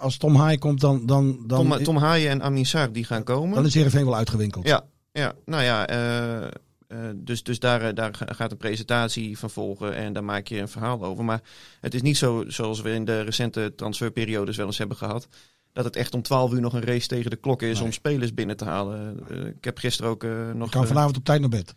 Als 0.00 0.16
Tom 0.16 0.34
Haai 0.34 0.58
komt, 0.58 0.80
dan, 0.80 1.06
dan, 1.06 1.38
dan, 1.46 1.68
Tom, 1.68 1.82
Tom 1.82 1.96
Haaien 1.96 2.30
en 2.30 2.42
Amin 2.42 2.66
Sarr 2.66 2.92
die 2.92 3.04
gaan 3.04 3.24
komen. 3.24 3.54
dan 3.54 3.64
is 3.64 3.74
Heerenveen 3.74 4.04
wel 4.04 4.16
uitgewinkeld. 4.16 4.66
Ja, 4.66 4.84
ja, 5.12 5.32
nou 5.44 5.62
ja, 5.62 5.86
eh, 5.86 6.48
eh, 6.92 6.98
dus, 7.14 7.42
dus 7.42 7.58
daar, 7.58 7.82
eh, 7.82 7.94
daar 7.94 8.14
ga- 8.14 8.32
gaat 8.34 8.50
een 8.50 8.56
presentatie 8.56 9.38
van 9.38 9.50
volgen 9.50 9.94
en 9.94 10.12
daar 10.12 10.24
maak 10.24 10.46
je 10.46 10.58
een 10.58 10.68
verhaal 10.68 11.04
over. 11.04 11.24
Maar 11.24 11.40
het 11.80 11.94
is 11.94 12.02
niet 12.02 12.16
zo 12.16 12.44
zoals 12.46 12.80
we 12.80 12.90
in 12.90 13.04
de 13.04 13.20
recente 13.20 13.72
transferperiodes 13.76 14.56
wel 14.56 14.66
eens 14.66 14.78
hebben 14.78 14.96
gehad. 14.96 15.28
Dat 15.72 15.84
het 15.84 15.96
echt 15.96 16.14
om 16.14 16.22
12 16.22 16.52
uur 16.52 16.60
nog 16.60 16.72
een 16.72 16.84
race 16.84 17.06
tegen 17.06 17.30
de 17.30 17.36
klok 17.36 17.62
is 17.62 17.74
Nee. 17.76 17.84
om 17.84 17.92
spelers 17.92 18.34
binnen 18.34 18.56
te 18.56 18.64
halen. 18.64 19.20
Eh, 19.28 19.44
ik 19.46 19.64
heb 19.64 19.78
gisteren 19.78 20.10
ook 20.10 20.24
eh, 20.24 20.30
nog. 20.54 20.70
Je 20.72 20.76
kan 20.78 20.86
vanavond 20.86 21.16
op 21.16 21.24
tijd 21.24 21.40
naar 21.40 21.48
bed. 21.48 21.74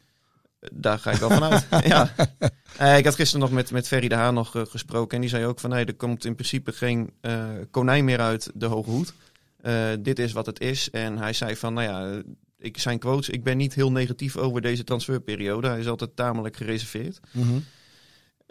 daar 0.73 0.99
ga 0.99 1.11
ik 1.11 1.17
wel 1.19 1.29
vanuit. 1.29 1.65
ja. 1.93 2.09
Ik 2.97 3.05
had 3.05 3.15
gisteren 3.15 3.39
nog 3.45 3.51
met, 3.51 3.71
met 3.71 3.87
Ferry 3.87 4.07
de 4.07 4.15
Haan 4.15 4.33
nog 4.33 4.51
gesproken. 4.69 5.15
En 5.15 5.21
die 5.21 5.29
zei 5.29 5.45
ook 5.45 5.59
van 5.59 5.69
nee, 5.69 5.85
er 5.85 5.93
komt 5.95 6.25
in 6.25 6.35
principe 6.35 6.71
geen 6.71 7.09
konijn 7.71 8.05
meer 8.05 8.19
uit 8.19 8.51
de 8.53 8.65
hoge 8.65 8.89
hoed. 8.89 9.13
Dit 9.99 10.19
is 10.19 10.31
wat 10.31 10.45
het 10.45 10.59
is. 10.59 10.89
En 10.89 11.17
hij 11.17 11.33
zei 11.33 11.55
van 11.55 11.73
nou 11.73 11.87
ja, 11.87 12.21
ik, 12.57 12.77
zijn 12.77 12.99
quotes, 12.99 13.29
ik 13.29 13.43
ben 13.43 13.57
niet 13.57 13.73
heel 13.73 13.91
negatief 13.91 14.37
over 14.37 14.61
deze 14.61 14.83
transferperiode. 14.83 15.67
Hij 15.67 15.79
is 15.79 15.87
altijd 15.87 16.15
tamelijk 16.15 16.55
gereserveerd. 16.57 17.19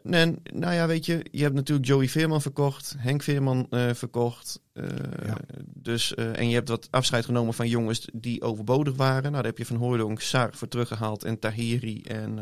En 0.03 0.39
nou 0.53 0.75
ja, 0.75 0.87
weet 0.87 1.07
je, 1.07 1.25
je 1.31 1.43
hebt 1.43 1.55
natuurlijk 1.55 1.87
Joey 1.87 2.09
Veerman 2.09 2.43
verkocht, 2.43 2.95
Henk 2.99 3.23
Veerman 3.23 3.67
eh, 3.71 3.95
verkocht. 3.95 4.61
eh, 4.73 4.85
Ja. 5.27 5.37
dus, 5.65 6.15
eh, 6.15 6.39
en 6.39 6.49
je 6.49 6.55
hebt 6.55 6.69
wat 6.69 6.89
afscheid 6.91 7.25
genomen 7.25 7.55
van 7.55 7.69
jongens 7.69 8.09
die 8.13 8.43
overbodig 8.43 8.95
waren. 8.97 9.23
Nou, 9.23 9.35
daar 9.35 9.45
heb 9.45 9.59
je 9.59 9.67
Van 9.67 9.77
Hooydonk, 9.77 10.21
Saar 10.21 10.55
voor 10.55 10.69
teruggehaald 10.69 11.25
en 11.25 11.39
Tahiri 11.39 12.03
en, 12.03 12.39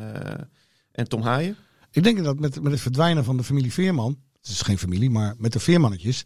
en 0.93 1.09
Tom 1.09 1.23
Haaien. 1.23 1.57
Ik 1.91 2.03
denk 2.03 2.25
dat 2.25 2.39
met, 2.41 2.63
met 2.63 2.73
het 2.73 2.81
verdwijnen 2.81 3.25
van 3.25 3.37
de 3.37 3.45
familie 3.45 3.73
Veerman, 3.73 4.19
het 4.41 4.51
is 4.51 4.63
geen 4.63 4.79
familie, 4.79 5.11
maar 5.11 5.35
met 5.39 5.53
de 5.53 5.61
Veermannetjes, 5.61 6.25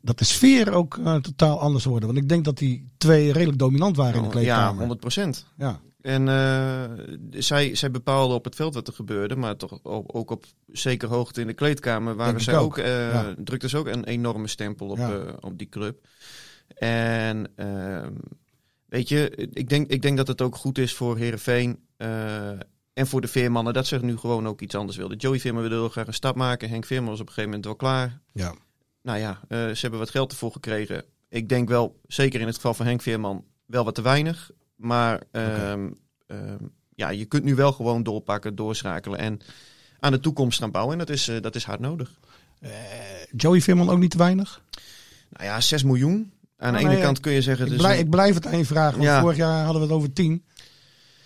dat 0.00 0.18
de 0.18 0.24
sfeer 0.24 0.72
ook 0.72 0.98
eh, 0.98 1.14
totaal 1.14 1.60
anders 1.60 1.84
wordt. 1.84 2.04
Want 2.04 2.18
ik 2.18 2.28
denk 2.28 2.44
dat 2.44 2.58
die 2.58 2.88
twee 2.98 3.32
redelijk 3.32 3.58
dominant 3.58 3.96
waren 3.96 4.14
in 4.14 4.20
de 4.20 4.26
ja, 4.26 4.32
kleedkamer. 4.32 4.78
100 4.78 5.00
procent. 5.00 5.46
Ja, 5.56 5.80
En 6.00 6.28
eh, 6.28 6.84
zij, 7.30 7.74
zij 7.74 7.90
bepaalden 7.90 8.36
op 8.36 8.44
het 8.44 8.54
veld 8.54 8.74
wat 8.74 8.86
er 8.88 8.92
gebeurde, 8.94 9.36
maar 9.36 9.56
toch 9.56 9.78
ook 9.82 10.30
op 10.30 10.44
zeker 10.66 11.08
hoogte 11.08 11.40
in 11.40 11.46
de 11.46 11.52
kleedkamer 11.52 12.14
waren 12.16 12.40
zij 12.40 12.56
ook, 12.56 12.62
ook, 12.64 12.78
eh 12.78 13.12
ja. 13.12 13.34
drukte 13.44 13.68
ze 13.68 13.76
ook 13.76 13.86
een 13.86 14.04
enorme 14.04 14.48
stempel 14.48 14.86
op, 14.88 14.96
Ja. 14.98 15.22
op 15.40 15.58
die 15.58 15.68
club. 15.68 16.06
En 16.74 17.52
ehm, 17.56 18.12
weet 18.86 19.08
je, 19.08 19.30
ik 19.52 19.68
denk, 19.68 19.90
ik 19.90 20.02
denk 20.02 20.16
dat 20.16 20.28
het 20.28 20.42
ook 20.42 20.56
goed 20.56 20.78
is 20.78 20.94
voor 20.94 21.18
Herenveen 21.18 21.78
en 22.92 23.06
voor 23.06 23.20
de 23.20 23.28
Veermannen 23.28 23.72
dat 23.72 23.86
ze 23.86 23.98
nu 23.98 24.16
gewoon 24.16 24.46
ook 24.48 24.60
iets 24.60 24.74
anders 24.74 24.96
wilden. 24.96 25.16
Joey 25.16 25.40
Veerman 25.40 25.62
wilde 25.62 25.76
heel 25.76 25.88
graag 25.88 26.06
een 26.06 26.14
stap 26.14 26.36
maken. 26.36 26.68
Henk 26.68 26.84
Veerman 26.84 27.10
was 27.10 27.20
op 27.20 27.26
een 27.26 27.32
gegeven 27.32 27.50
moment 27.50 27.64
wel 27.64 27.76
klaar. 27.76 28.20
ja. 28.32 28.54
Nou 29.08 29.20
ja, 29.20 29.40
eh, 29.48 29.58
ze 29.58 29.78
hebben 29.80 29.98
wat 29.98 30.10
geld 30.10 30.30
ervoor 30.32 30.52
gekregen. 30.52 31.04
Ik 31.28 31.48
denk 31.48 31.68
wel, 31.68 32.00
zeker 32.06 32.40
in 32.40 32.46
het 32.46 32.54
geval 32.54 32.74
van 32.74 32.86
Henk 32.86 33.02
Veerman, 33.02 33.44
wel 33.66 33.84
wat 33.84 33.94
te 33.94 34.02
weinig. 34.02 34.50
Maar 34.76 35.22
ehm, 35.32 35.88
ehm, 36.26 36.56
ja, 36.94 37.08
je 37.08 37.24
kunt 37.24 37.44
nu 37.44 37.54
wel 37.54 37.72
gewoon 37.72 38.02
doorpakken, 38.02 38.54
doorschakelen 38.54 39.18
en 39.18 39.40
aan 40.00 40.12
de 40.12 40.20
toekomst 40.20 40.58
gaan 40.58 40.70
bouwen. 40.70 40.92
En 40.92 40.98
dat 41.06 41.10
is, 41.16 41.28
eh, 41.28 41.40
dat 41.42 41.54
is 41.54 41.64
hard 41.64 41.80
nodig. 41.80 42.10
Joey 43.36 43.60
Veerman 43.60 43.90
ook 43.90 43.98
niet 43.98 44.10
te 44.10 44.18
weinig? 44.18 44.62
Nou 45.30 45.44
ja, 45.44 45.60
6 45.60 45.82
miljoen. 45.82 46.32
Aan 46.56 46.72
de 46.72 46.78
Ah, 46.78 46.92
ene 46.92 47.00
kant 47.02 47.20
kun 47.20 47.32
je 47.32 47.42
zeggen... 47.42 47.64
Ik, 47.64 47.70
dus 47.70 47.80
blij- 47.80 47.94
een- 47.98 48.04
ik 48.04 48.10
blijf 48.10 48.34
het 48.34 48.46
aan 48.46 48.58
je 48.58 48.64
vragen, 48.64 48.92
want 48.98 49.04
Ja. 49.10 49.20
vorig 49.20 49.36
jaar 49.36 49.64
hadden 49.64 49.80
we 49.82 49.86
het 49.88 49.96
over 49.96 50.12
tien. 50.12 50.44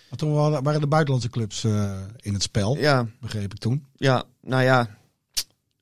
Maar 0.09 0.17
toen 0.17 0.33
waren 0.33 0.63
waren 0.63 0.81
de 0.81 0.87
buitenlandse 0.87 1.29
clubs 1.29 1.63
eh, 1.63 2.01
in 2.19 2.33
het 2.33 2.43
spel, 2.43 2.77
ja, 2.77 3.07
begreep 3.21 3.51
ik 3.53 3.59
toen. 3.59 3.85
ja, 3.95 4.23
nou 4.41 4.63
ja, 4.63 4.97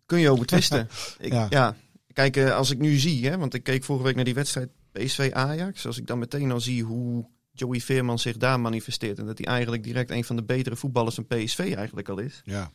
kun 0.05 0.19
je 0.19 0.29
over 0.29 0.45
twisten. 0.45 0.89
ik, 1.19 1.31
Ja. 1.49 1.75
Kijk, 2.13 2.38
eh, 2.38 2.56
als 2.56 2.69
ik 2.69 2.80
nu 2.80 2.97
zie, 2.97 3.28
hè, 3.28 3.38
want 3.38 3.54
ik 3.54 3.63
keek 3.63 3.84
vorige 3.84 4.06
week 4.06 4.15
naar 4.15 4.26
die 4.26 4.34
wedstrijd 4.34 4.69
PSV-Ajax. 4.91 5.86
Als 5.86 5.97
ik 5.97 6.08
dan 6.08 6.19
meteen 6.19 6.52
al 6.52 6.60
zie 6.60 6.84
hoe 6.84 7.30
Joey 7.52 7.80
Veerman 7.80 8.19
zich 8.19 8.38
daar 8.38 8.60
manifesteert... 8.60 9.19
en 9.19 9.26
dat 9.26 9.38
hij 9.38 9.47
eigenlijk 9.47 9.84
direct 9.84 10.12
een 10.12 10.24
van 10.24 10.36
de 10.36 10.43
betere 10.43 10.76
voetballers 10.76 11.15
van 11.15 11.28
PSV 11.28 11.74
eigenlijk 11.76 12.10
al 12.10 12.19
is... 12.19 12.41
Ja. 12.43 12.71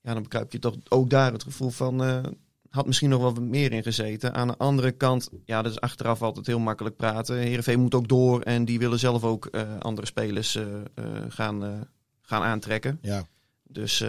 ja, 0.00 0.12
dan 0.12 0.22
bekruip 0.22 0.52
je 0.52 0.58
toch 0.58 0.76
ook 0.88 1.10
daar 1.10 1.32
het 1.32 1.42
gevoel 1.42 1.70
van... 1.70 2.04
eh, 2.04 2.22
had 2.70 2.86
misschien 2.86 3.10
nog 3.10 3.20
wel 3.20 3.34
wat 3.34 3.42
meer 3.42 3.72
in 3.72 3.82
gezeten. 3.82 4.34
Aan 4.34 4.48
de 4.48 4.56
andere 4.56 4.92
kant, 4.92 5.28
ja, 5.44 5.62
dat 5.62 5.72
is 5.72 5.80
achteraf 5.80 6.22
altijd 6.22 6.46
heel 6.46 6.58
makkelijk 6.58 6.96
praten. 6.96 7.36
Heerenveen 7.36 7.80
moet 7.80 7.94
ook 7.94 8.08
door 8.08 8.40
en 8.40 8.64
die 8.64 8.78
willen 8.78 8.98
zelf 8.98 9.24
ook 9.24 9.46
eh, 9.46 9.78
andere 9.78 10.06
spelers 10.06 10.58
gaan, 11.28 11.88
gaan 12.20 12.42
aantrekken. 12.42 12.98
Ja. 13.02 13.26
Dus 13.62 14.04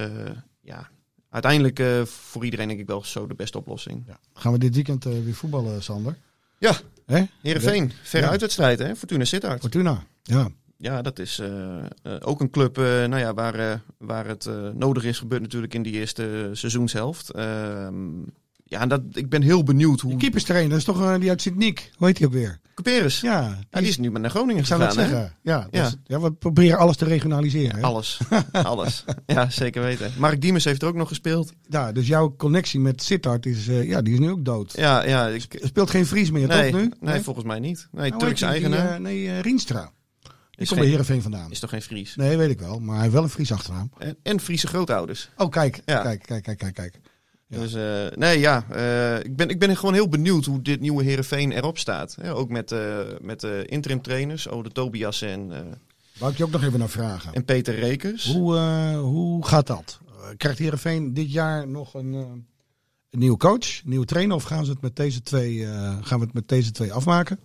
ja, 0.61 0.89
uiteindelijk 1.35 1.79
eh, 1.79 2.01
voor 2.05 2.43
iedereen 2.45 2.67
denk 2.67 2.79
ik 2.79 2.87
wel 2.87 3.03
zo 3.03 3.27
de 3.27 3.33
beste 3.33 3.57
oplossing. 3.57 4.03
ja. 4.07 4.19
Gaan 4.33 4.51
we 4.51 4.59
dit 4.59 4.75
weekend 4.75 5.05
eh, 5.05 5.11
weer 5.23 5.33
voetballen, 5.33 5.83
Sander? 5.83 6.17
Ja, 6.59 6.75
Hè? 7.05 7.23
Heerenveen, 7.41 7.91
verre 8.03 8.25
Ja. 8.25 8.31
uitwedstrijd 8.31 8.79
hè, 8.79 8.95
Fortuna 8.95 9.23
Sittard. 9.23 9.61
Fortuna. 9.61 10.03
Ja. 10.23 10.49
Ja, 10.77 11.01
dat 11.01 11.19
is 11.19 11.39
eh, 11.39 11.83
ook 12.19 12.41
een 12.41 12.49
club 12.49 12.75
nou 12.77 13.17
ja, 13.17 13.33
waar, 13.33 13.81
waar 13.97 14.27
het 14.27 14.49
nodig 14.73 15.03
is 15.03 15.19
gebeurd 15.19 15.41
natuurlijk 15.41 15.73
in 15.73 15.83
die 15.83 15.93
eerste 15.93 16.49
seizoenshelft. 16.53 17.31
Ja, 18.67 18.85
dat, 18.85 19.01
ik 19.11 19.29
ben 19.29 19.41
heel 19.41 19.63
benieuwd 19.63 19.99
hoe... 20.01 20.09
Die 20.11 20.19
keeperstrainer, 20.19 20.69
dat 20.69 20.77
is 20.79 20.83
toch 20.85 21.01
eh, 21.01 21.19
die 21.19 21.29
uit 21.29 21.41
Sint-Niek? 21.41 21.91
Hoe 21.97 22.07
heet 22.07 22.17
die 22.17 22.25
ook 22.27 22.33
weer? 22.33 22.59
Cuperus. 22.75 23.21
Ja, 23.21 23.57
Ja, 23.69 23.79
die 23.79 23.87
is 23.89 23.97
nu 23.97 24.11
maar 24.11 24.21
naar 24.21 24.29
Groningen 24.29 24.61
ik 24.61 24.67
zou 24.67 24.79
dat 24.79 24.89
gegaan. 24.93 25.09
hè? 25.09 25.11
zeggen. 25.15 25.33
Ja, 25.41 25.67
Ja. 25.71 25.83
dus- 25.83 25.95
ja, 26.03 26.19
we 26.21 26.31
proberen 26.33 26.77
alles 26.77 26.95
te 26.97 27.05
regionaliseren. 27.05 27.75
hè? 27.75 27.81
Alles. 27.81 28.19
Alles. 28.51 29.03
Ja, 29.25 29.49
zeker 29.49 29.81
weten. 29.81 30.11
Mark 30.17 30.41
Diemers 30.41 30.63
heeft 30.63 30.81
er 30.81 30.87
ook 30.87 30.95
nog 30.95 31.07
gespeeld. 31.07 31.53
Ja, 31.69 31.91
dus 31.91 32.07
jouw 32.07 32.35
connectie 32.37 32.79
met 32.79 33.03
Sittard 33.03 33.45
is, 33.45 33.67
eh, 33.67 33.87
ja, 33.87 34.01
die 34.01 34.13
is 34.13 34.19
nu 34.19 34.29
ook 34.29 34.45
dood. 34.45 34.73
Ja, 34.77 35.03
ja. 35.05 35.27
Ik, 35.27 35.53
Er 35.53 35.67
speelt 35.67 35.89
geen 35.89 36.05
Fries 36.05 36.31
meer, 36.31 36.47
nee, 36.47 36.71
toch 36.71 36.81
nu? 36.81 36.91
nee, 36.99 37.21
volgens 37.21 37.45
mij 37.45 37.59
niet. 37.59 37.87
Nee, 37.91 38.09
Nou, 38.09 38.21
Turks 38.21 38.39
die, 38.39 38.49
eigenaar. 38.49 38.93
eh, 38.93 38.99
nee, 38.99 39.39
Rienstra. 39.39 39.91
Die 40.21 40.31
is, 40.63 40.67
komt 40.67 40.79
bij 40.79 40.89
Heerenveen 40.89 41.21
vandaan. 41.21 41.51
is 41.51 41.59
toch 41.59 41.69
geen 41.69 41.81
Fries? 41.81 42.15
Nee, 42.15 42.37
weet 42.37 42.49
ik 42.49 42.59
wel. 42.59 42.79
Maar 42.79 42.93
hij 42.93 43.01
heeft 43.01 43.13
wel 43.13 43.23
een 43.23 43.29
Fries 43.29 43.51
achternaam. 43.51 43.91
En, 43.97 44.17
en 44.23 44.39
Friese 44.39 44.67
grootouders. 44.67 45.29
Oh, 45.37 45.49
kijk. 45.49 45.81
Ja. 45.85 46.01
Kijk, 46.01 46.21
kijk, 46.25 46.43
kijk, 46.43 46.57
kijk, 46.57 46.73
kijk. 46.73 46.99
Ja. 47.47 47.59
Dus 47.59 47.73
eh, 47.73 48.17
nee, 48.17 48.39
ja. 48.39 48.65
eh, 48.69 49.19
ik, 49.19 49.35
ben, 49.35 49.49
ik 49.49 49.59
ben 49.59 49.77
gewoon 49.77 49.93
heel 49.93 50.09
benieuwd 50.09 50.45
hoe 50.45 50.61
dit 50.61 50.79
nieuwe 50.79 51.03
Heerenveen 51.03 51.51
erop 51.51 51.77
staat. 51.77 52.17
Hè, 52.21 52.35
ook 52.35 52.49
met, 52.49 52.71
eh 52.71 52.99
met 53.21 53.39
de 53.39 53.63
interim 53.65 54.01
trainers, 54.01 54.49
Ode 54.49 54.71
Tobias 54.71 55.21
en, 55.21 55.51
Wou 56.17 56.31
ik 56.31 56.37
je 56.37 56.43
ook 56.43 56.51
nog 56.51 56.63
even 56.63 56.79
naar 56.79 56.89
vragen. 56.89 57.33
en 57.33 57.45
Peter 57.45 57.75
Rekers. 57.75 58.25
Hoe, 58.33 58.57
hoe 58.95 59.45
gaat 59.45 59.67
dat? 59.67 59.99
Krijgt 60.37 60.59
Heerenveen 60.59 61.13
dit 61.13 61.31
jaar 61.31 61.67
nog 61.67 61.93
een, 61.93 62.13
een 62.13 62.45
nieuwe 63.09 63.37
coach, 63.37 63.81
een 63.83 63.89
nieuwe 63.89 64.05
trainer? 64.05 64.35
Of 64.35 64.43
gaan, 64.43 64.65
ze 64.65 64.71
het 64.71 64.81
met 64.81 64.95
deze 64.95 65.21
twee, 65.21 65.65
gaan 66.01 66.19
we 66.19 66.25
het 66.25 66.33
met 66.33 66.47
deze 66.47 66.71
twee 66.71 66.93
afmaken? 66.93 67.39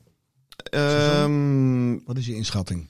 Ehm, 0.70 1.98
Wat 2.04 2.16
is 2.16 2.26
je 2.26 2.34
inschatting? 2.34 2.88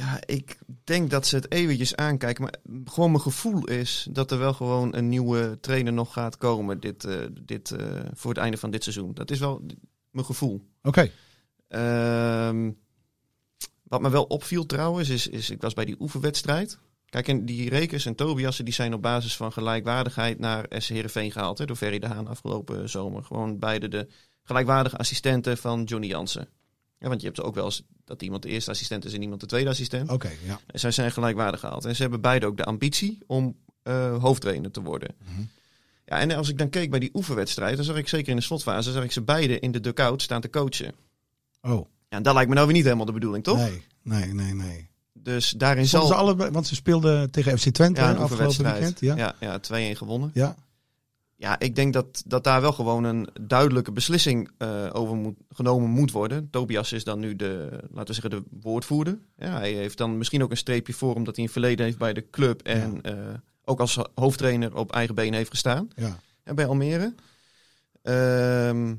Ja, 0.00 0.20
ik 0.26 0.58
denk 0.84 1.10
dat 1.10 1.26
ze 1.26 1.36
het 1.36 1.52
eventjes 1.52 1.96
aankijken. 1.96 2.42
Maar 2.42 2.54
gewoon 2.84 3.10
mijn 3.10 3.22
gevoel 3.22 3.64
is 3.64 4.06
dat 4.10 4.30
er 4.30 4.38
wel 4.38 4.52
gewoon 4.52 4.94
een 4.96 5.08
nieuwe 5.08 5.58
trainer 5.60 5.92
nog 5.92 6.12
gaat 6.12 6.36
komen 6.36 6.80
dit, 6.80 7.04
eh, 7.04 7.16
dit, 7.42 7.70
eh, 7.70 7.86
voor 8.12 8.30
het 8.30 8.40
einde 8.40 8.56
van 8.56 8.70
dit 8.70 8.82
seizoen. 8.82 9.14
Dat 9.14 9.30
is 9.30 9.38
wel 9.38 9.62
mijn 10.10 10.26
gevoel. 10.26 10.66
Oké. 10.82 11.10
Ehm, 11.68 12.70
wat 13.82 14.00
me 14.00 14.10
wel 14.10 14.24
opviel 14.24 14.66
trouwens, 14.66 15.08
is, 15.08 15.26
is 15.26 15.50
ik 15.50 15.60
was 15.60 15.74
bij 15.74 15.84
die 15.84 15.96
oefenwedstrijd. 15.98 16.78
Kijk, 17.04 17.28
en 17.28 17.44
die 17.46 17.68
Rekers 17.68 18.06
en 18.06 18.14
Tobiassen 18.14 18.64
die 18.64 18.74
zijn 18.74 18.94
op 18.94 19.02
basis 19.02 19.36
van 19.36 19.52
gelijkwaardigheid 19.52 20.38
naar 20.38 20.66
SC 20.68 20.88
Heerenveen 20.88 21.32
gehaald. 21.32 21.58
Hè, 21.58 21.64
door 21.64 21.76
Ferry 21.76 21.98
de 21.98 22.06
Haan 22.06 22.26
afgelopen 22.26 22.88
zomer. 22.88 23.24
Gewoon 23.24 23.58
beide 23.58 23.88
de 23.88 24.08
gelijkwaardige 24.42 24.96
assistenten 24.96 25.58
van 25.58 25.84
Johnny 25.84 26.08
Jansen. 26.08 26.48
Ja, 27.00 27.08
want 27.08 27.20
je 27.20 27.26
hebt 27.26 27.42
ook 27.42 27.54
wel 27.54 27.64
eens 27.64 27.82
dat 28.04 28.22
iemand 28.22 28.42
de 28.42 28.48
eerste 28.48 28.70
assistent 28.70 29.04
is 29.04 29.12
en 29.12 29.22
iemand 29.22 29.40
de 29.40 29.46
tweede 29.46 29.70
assistent. 29.70 30.10
Oké, 30.10 30.30
ja. 30.46 30.60
En 30.66 30.80
zij 30.80 30.90
zijn 30.90 31.12
gelijkwaardig 31.12 31.60
gehaald. 31.60 31.84
En 31.84 31.96
ze 31.96 32.02
hebben 32.02 32.20
beide 32.20 32.46
ook 32.46 32.56
de 32.56 32.64
ambitie 32.64 33.18
om 33.26 33.56
eh, 33.82 34.16
hoofdtrainer 34.22 34.70
te 34.70 34.82
worden. 34.82 35.14
Mhm. 35.24 35.40
Ja, 36.04 36.18
en 36.18 36.30
als 36.30 36.48
ik 36.48 36.58
dan 36.58 36.68
keek 36.68 36.90
bij 36.90 36.98
die 36.98 37.10
oefenwedstrijd, 37.12 37.76
dan 37.76 37.84
zag 37.84 37.96
ik 37.96 38.08
zeker 38.08 38.28
in 38.30 38.36
de 38.36 38.42
slotfase, 38.42 38.92
zag 38.92 39.04
ik 39.04 39.12
ze 39.12 39.20
beide 39.20 39.58
in 39.58 39.72
de 39.72 39.80
dugout 39.80 40.22
staan 40.22 40.40
te 40.40 40.50
coachen. 40.50 40.94
Oh, 41.62 41.86
Ja, 42.08 42.16
en 42.16 42.22
dat 42.22 42.34
lijkt 42.34 42.48
me 42.48 42.54
nou 42.54 42.66
weer 42.66 42.76
niet 42.76 42.84
helemaal 42.84 43.06
de 43.06 43.12
bedoeling, 43.12 43.44
toch? 43.44 43.58
nee, 43.58 43.82
nee, 44.02 44.32
nee, 44.32 44.54
nee. 44.54 44.88
Dus 45.12 45.50
daarin 45.50 45.86
Stonden 45.86 46.08
zal... 46.08 46.18
ze 46.18 46.24
allebei, 46.24 46.50
want 46.50 46.66
ze 46.66 46.74
speelden 46.74 47.30
tegen 47.30 47.58
FC 47.58 47.68
Twente 47.68 48.00
ja, 48.00 48.12
afgelopen 48.12 48.64
weekend. 48.64 49.00
Ja, 49.00 49.16
Ja, 49.16 49.34
ja, 49.40 49.92
2-1 49.94 49.96
gewonnen. 49.96 50.30
ja. 50.34 50.56
Ja, 51.40 51.58
ik 51.58 51.74
denk 51.74 51.92
dat, 51.92 52.22
dat 52.26 52.44
daar 52.44 52.60
wel 52.60 52.72
gewoon 52.72 53.04
een 53.04 53.28
duidelijke 53.40 53.92
beslissing 53.92 54.50
eh, 54.58 54.86
over 54.92 55.16
moet, 55.16 55.36
genomen 55.48 55.90
moet 55.90 56.10
worden. 56.10 56.50
Tobias 56.50 56.92
is 56.92 57.04
dan 57.04 57.18
nu 57.18 57.36
de, 57.36 57.68
laten 57.90 58.06
we 58.06 58.20
zeggen, 58.20 58.30
de 58.30 58.42
woordvoerder. 58.60 59.18
Ja, 59.36 59.50
hij 59.58 59.72
heeft 59.72 59.98
dan 59.98 60.18
misschien 60.18 60.42
ook 60.42 60.50
een 60.50 60.56
streepje 60.56 60.92
voor, 60.92 61.14
omdat 61.14 61.36
hij 61.36 61.44
een 61.44 61.50
verleden 61.50 61.84
heeft 61.84 61.98
bij 61.98 62.12
de 62.12 62.30
club. 62.30 62.62
En 62.62 63.02
eh, 63.02 63.14
ook 63.64 63.80
als 63.80 63.98
hoofdtrainer 64.14 64.76
op 64.76 64.92
eigen 64.92 65.14
benen 65.14 65.34
heeft 65.34 65.50
gestaan. 65.50 65.88
ja. 65.94 66.18
En 66.42 66.54
bij 66.54 66.66
Almere. 66.66 67.14
Ehm, 68.02 68.94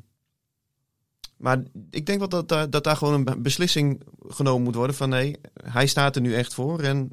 maar 1.38 1.64
ik 1.90 2.06
denk 2.06 2.20
wel 2.20 2.30
dat, 2.30 2.50
daar- 2.50 2.70
dat 2.70 2.84
daar 2.84 2.96
gewoon 2.98 3.28
een 3.28 3.42
beslissing 3.42 4.02
genomen 4.28 4.64
moet 4.64 4.76
worden 4.76 4.96
van 4.96 5.10
nee, 5.10 5.36
hij 5.64 5.88
staat 5.88 6.16
er 6.16 6.22
nu 6.22 6.34
echt 6.36 6.54
voor. 6.54 6.80
En 6.80 7.12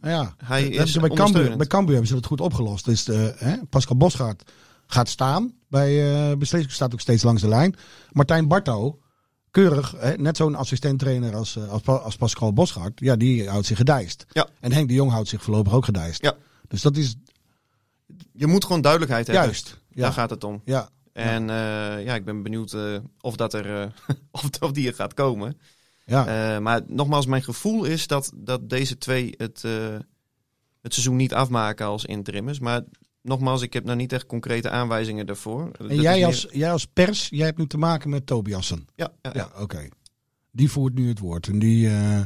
ja, 0.00 0.34
Hij 0.44 0.70
dat 0.70 0.86
is 0.86 0.92
ze 0.92 1.00
bij 1.00 1.08
Cambuur, 1.08 1.18
ondersteunend. 1.18 1.56
bij 1.58 1.66
Cambuur 1.66 1.90
hebben 1.92 2.08
ze 2.08 2.16
het 2.16 2.26
goed 2.26 2.40
opgelost. 2.40 2.84
Dus 2.84 3.04
de, 3.04 3.34
hè, 3.36 3.56
Pascal 3.70 3.96
Bosgaard 3.96 4.50
gaat 4.86 5.08
staan 5.08 5.52
bij 5.68 6.14
eh 6.30 6.36
beslissing, 6.36 6.72
staat 6.72 6.92
ook 6.92 7.00
steeds 7.00 7.22
langs 7.22 7.42
de 7.42 7.48
lijn. 7.48 7.74
Martijn 8.10 8.48
Barto, 8.48 8.98
keurig, 9.50 9.94
hè, 9.98 10.16
net 10.16 10.36
zo'n 10.36 10.54
assistent-trainer 10.54 11.34
als, 11.34 11.56
eh, 11.56 11.68
als, 11.68 11.84
als 11.84 12.16
Pascal 12.16 12.52
Bosgaard, 12.52 13.00
ja, 13.00 13.16
die 13.16 13.48
houdt 13.48 13.66
zich 13.66 13.76
gedijst. 13.76 14.26
Ja. 14.32 14.48
En 14.60 14.72
Henk 14.72 14.88
de 14.88 14.94
Jong 14.94 15.10
houdt 15.10 15.28
zich 15.28 15.42
voorlopig 15.42 15.72
ook 15.72 15.84
gedijst. 15.84 16.22
Ja. 16.22 16.34
Dus 16.68 16.82
dat 16.82 16.96
is 16.96 17.16
je 18.32 18.46
moet 18.46 18.64
gewoon 18.64 18.80
duidelijkheid 18.80 19.26
hebben. 19.26 19.44
juist. 19.44 19.80
Ja, 19.88 20.02
Daar 20.02 20.12
gaat 20.12 20.30
het 20.30 20.44
om. 20.44 20.62
ja. 20.64 20.88
En 21.12 21.50
eh, 21.50 22.04
ja, 22.04 22.14
ik 22.14 22.24
ben 22.24 22.42
benieuwd 22.42 22.72
eh, 22.72 22.96
of, 23.20 23.36
dat 23.36 23.54
er, 23.54 23.82
eh, 23.82 23.88
of, 24.30 24.48
of 24.60 24.72
die 24.72 24.88
er 24.88 24.94
gaat 24.94 25.14
komen. 25.14 25.58
Ja. 26.06 26.54
Eh, 26.54 26.60
maar 26.60 26.80
nogmaals, 26.86 27.26
mijn 27.26 27.42
gevoel 27.42 27.84
is 27.84 28.06
dat, 28.06 28.32
dat 28.34 28.70
deze 28.70 28.98
twee 28.98 29.34
het, 29.36 29.64
eh, 29.64 29.72
het 30.82 30.92
seizoen 30.94 31.16
niet 31.16 31.34
afmaken 31.34 31.86
als 31.86 32.04
interimmers. 32.04 32.58
Maar 32.58 32.82
nogmaals, 33.22 33.62
ik 33.62 33.72
heb 33.72 33.84
nou 33.84 33.96
niet 33.96 34.12
echt 34.12 34.26
concrete 34.26 34.70
aanwijzingen 34.70 35.26
daarvoor. 35.26 35.70
En 35.88 36.00
jij 36.00 36.16
meer- 36.16 36.26
als, 36.26 36.46
jij 36.50 36.72
als 36.72 36.86
pers, 36.86 37.28
jij 37.30 37.46
hebt 37.46 37.58
nu 37.58 37.66
te 37.66 37.78
maken 37.78 38.10
met 38.10 38.26
Tobiassen. 38.26 38.86
Ja, 38.94 39.12
ja, 39.22 39.30
ja. 39.34 39.50
Ja, 39.54 39.62
oké. 39.62 39.88
Die 40.50 40.70
voert 40.70 40.94
nu 40.94 41.08
het 41.08 41.18
woord. 41.18 41.48
En 41.48 41.58
die, 41.58 41.88
eh, 41.88 42.20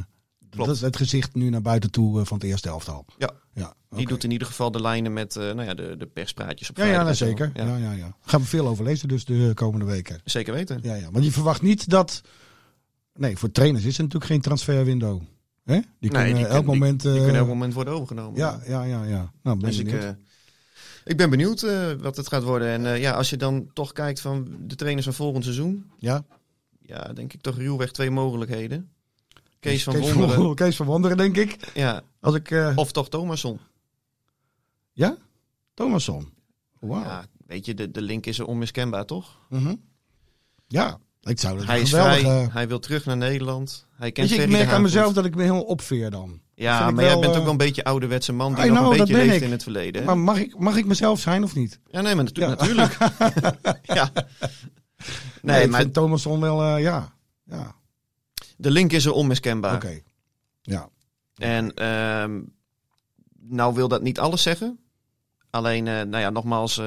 Klopt. 0.49 0.67
dat 0.67 0.75
is 0.75 0.81
het 0.81 0.97
gezicht 0.97 1.35
nu 1.35 1.49
naar 1.49 1.61
buiten 1.61 1.91
toe 1.91 2.25
van 2.25 2.37
het 2.37 2.45
eerste 2.47 2.69
elftal. 2.69 3.05
Ja. 3.17 3.31
ja 3.53 3.73
Die 3.89 4.07
doet 4.07 4.23
in 4.23 4.31
ieder 4.31 4.47
geval 4.47 4.71
de 4.71 4.81
lijnen 4.81 5.13
met 5.13 5.35
nou 5.35 5.63
ja, 5.63 5.73
de, 5.73 5.95
de 5.97 6.05
perspraatjes 6.05 6.69
op 6.69 6.77
Ja, 6.77 6.85
ja, 6.85 7.03
nou, 7.03 7.15
zeker. 7.15 7.51
Ja, 7.53 7.65
Ja. 7.65 7.77
Ja, 7.77 7.91
ja, 7.91 8.15
Gaan 8.21 8.41
we 8.41 8.47
veel 8.47 8.67
over 8.67 8.83
lezen 8.83 9.07
dus 9.07 9.25
de 9.25 9.51
komende 9.53 9.85
weken. 9.85 10.21
Zeker 10.23 10.53
weten. 10.53 10.79
Ja, 10.83 10.95
ja. 10.95 11.11
Want 11.11 11.25
je 11.25 11.31
verwacht 11.31 11.61
niet 11.61 11.89
dat... 11.89 12.21
Nee, 13.21 13.37
voor 13.37 13.51
trainers 13.51 13.85
is 13.85 13.97
er 13.97 14.03
natuurlijk 14.03 14.31
geen 14.31 14.41
transferwindow. 14.41 15.21
Hè? 15.63 15.79
Die 15.99 16.09
kunnen 16.09 16.27
Nee, 16.27 16.33
die 16.33 16.45
elk 16.45 16.55
kun- 16.55 16.65
moment... 16.65 17.01
Die 17.01 17.11
eh, 17.11 17.17
kunnen 17.17 17.35
elk 17.35 17.47
moment 17.47 17.73
worden 17.73 17.93
overgenomen. 17.93 18.39
ja, 18.39 18.61
ja, 18.67 18.83
ja, 18.83 19.03
ja. 19.03 19.31
Nou, 19.43 19.57
ben 19.59 19.69
Dus 19.69 19.77
ik, 19.77 19.91
eh, 19.91 20.09
ik 21.05 21.17
ben 21.17 21.29
benieuwd 21.29 21.63
eh, 21.63 21.91
wat 21.93 22.17
het 22.17 22.27
gaat 22.27 22.43
worden. 22.43 22.67
En 22.85 22.99
ja, 22.99 23.11
als 23.13 23.29
je 23.29 23.37
dan 23.37 23.69
toch 23.73 23.91
kijkt 23.91 24.19
van 24.21 24.55
de 24.59 24.75
trainers 24.75 25.05
van 25.05 25.15
volgend 25.15 25.43
seizoen. 25.43 25.91
ja. 25.99 26.23
Ja, 26.83 27.13
denk 27.13 27.33
ik 27.33 27.41
toch 27.41 27.57
ruwweg 27.57 27.91
twee 27.91 28.09
mogelijkheden. 28.11 28.91
Kees 29.59 29.83
van 29.83 29.93
Kees 29.93 30.13
Wonderen. 30.13 30.55
Kees 30.55 30.75
van 30.75 30.85
Wonderen, 30.85 31.17
denk 31.17 31.37
ik. 31.37 31.71
Ja, 31.73 32.01
Als 32.19 32.35
ik... 32.35 32.73
of 32.75 32.91
toch 32.91 33.09
Thomasson. 33.09 33.59
Ja? 34.91 35.17
Thomasson. 35.73 36.33
Wauw. 36.79 37.03
Ja, 37.03 37.25
weet 37.47 37.65
je, 37.65 37.73
de, 37.73 37.91
de 37.91 38.01
link 38.01 38.25
is 38.25 38.39
er 38.39 38.45
onmiskenbaar, 38.45 39.05
toch? 39.05 39.37
Mhm. 39.49 39.75
Ja, 40.67 40.99
ik 41.21 41.39
zou 41.39 41.57
dat 41.57 41.65
Hij 41.65 41.81
is 41.81 41.89
geweldig... 41.89 42.19
vrij, 42.19 42.41
eh, 42.43 42.53
hij 42.53 42.67
wil 42.67 42.79
terug 42.79 43.05
naar 43.05 43.17
Nederland. 43.17 43.87
Hij 43.95 44.11
kent 44.11 44.29
je, 44.29 44.35
ik 44.35 44.49
merk 44.49 44.69
aan 44.71 44.81
mezelf 44.81 45.13
dat 45.13 45.25
ik 45.25 45.35
me 45.35 45.41
helemaal 45.41 45.63
opveer 45.63 46.09
dan. 46.11 46.39
Ja, 46.55 46.91
maar 46.91 47.03
jij 47.03 47.13
bent 47.13 47.25
ook 47.25 47.33
eh, 47.35 47.41
wel 47.41 47.51
een 47.51 47.57
beetje 47.57 47.83
ouderwetse 47.83 48.33
man 48.33 48.55
die 48.55 48.65
I 48.65 48.67
nog 48.69 48.77
know, 48.77 48.91
een 48.91 48.97
beetje 48.97 49.13
leeft 49.13 49.35
ik. 49.35 49.41
in 49.41 49.51
het 49.51 49.63
verleden. 49.63 50.01
hè? 50.01 50.07
Maar 50.07 50.17
mag 50.17 50.37
ik, 50.37 50.57
mag 50.59 50.75
ik 50.77 50.85
mezelf 50.85 51.19
zijn 51.19 51.43
of 51.43 51.55
niet? 51.55 51.79
Ja, 51.87 52.01
nee, 52.01 52.15
maar 52.15 52.23
natu- 52.23 52.41
Ja. 52.41 52.47
natuurlijk. 52.47 52.97
ja. 53.83 54.11
Nee, 54.13 54.23
Nee, 55.41 55.63
ik 55.63 55.69
maar 55.69 55.81
vind 55.81 55.93
Thomasson 55.93 56.39
wel... 56.39 56.61
eh, 56.63 56.81
ja. 56.83 57.13
Ja, 57.45 57.75
de 58.57 58.71
link 58.71 58.91
is 58.91 59.05
er 59.05 59.11
onmiskenbaar. 59.13 59.75
oké. 59.75 59.99
Ja. 60.61 60.89
En 61.35 61.73
ehm, 61.73 62.39
nou 63.39 63.73
wil 63.73 63.87
dat 63.87 64.01
niet 64.01 64.19
alles 64.19 64.41
zeggen. 64.41 64.79
Alleen, 65.49 65.83
nou 65.83 66.17
ja, 66.17 66.29
nogmaals, 66.29 66.81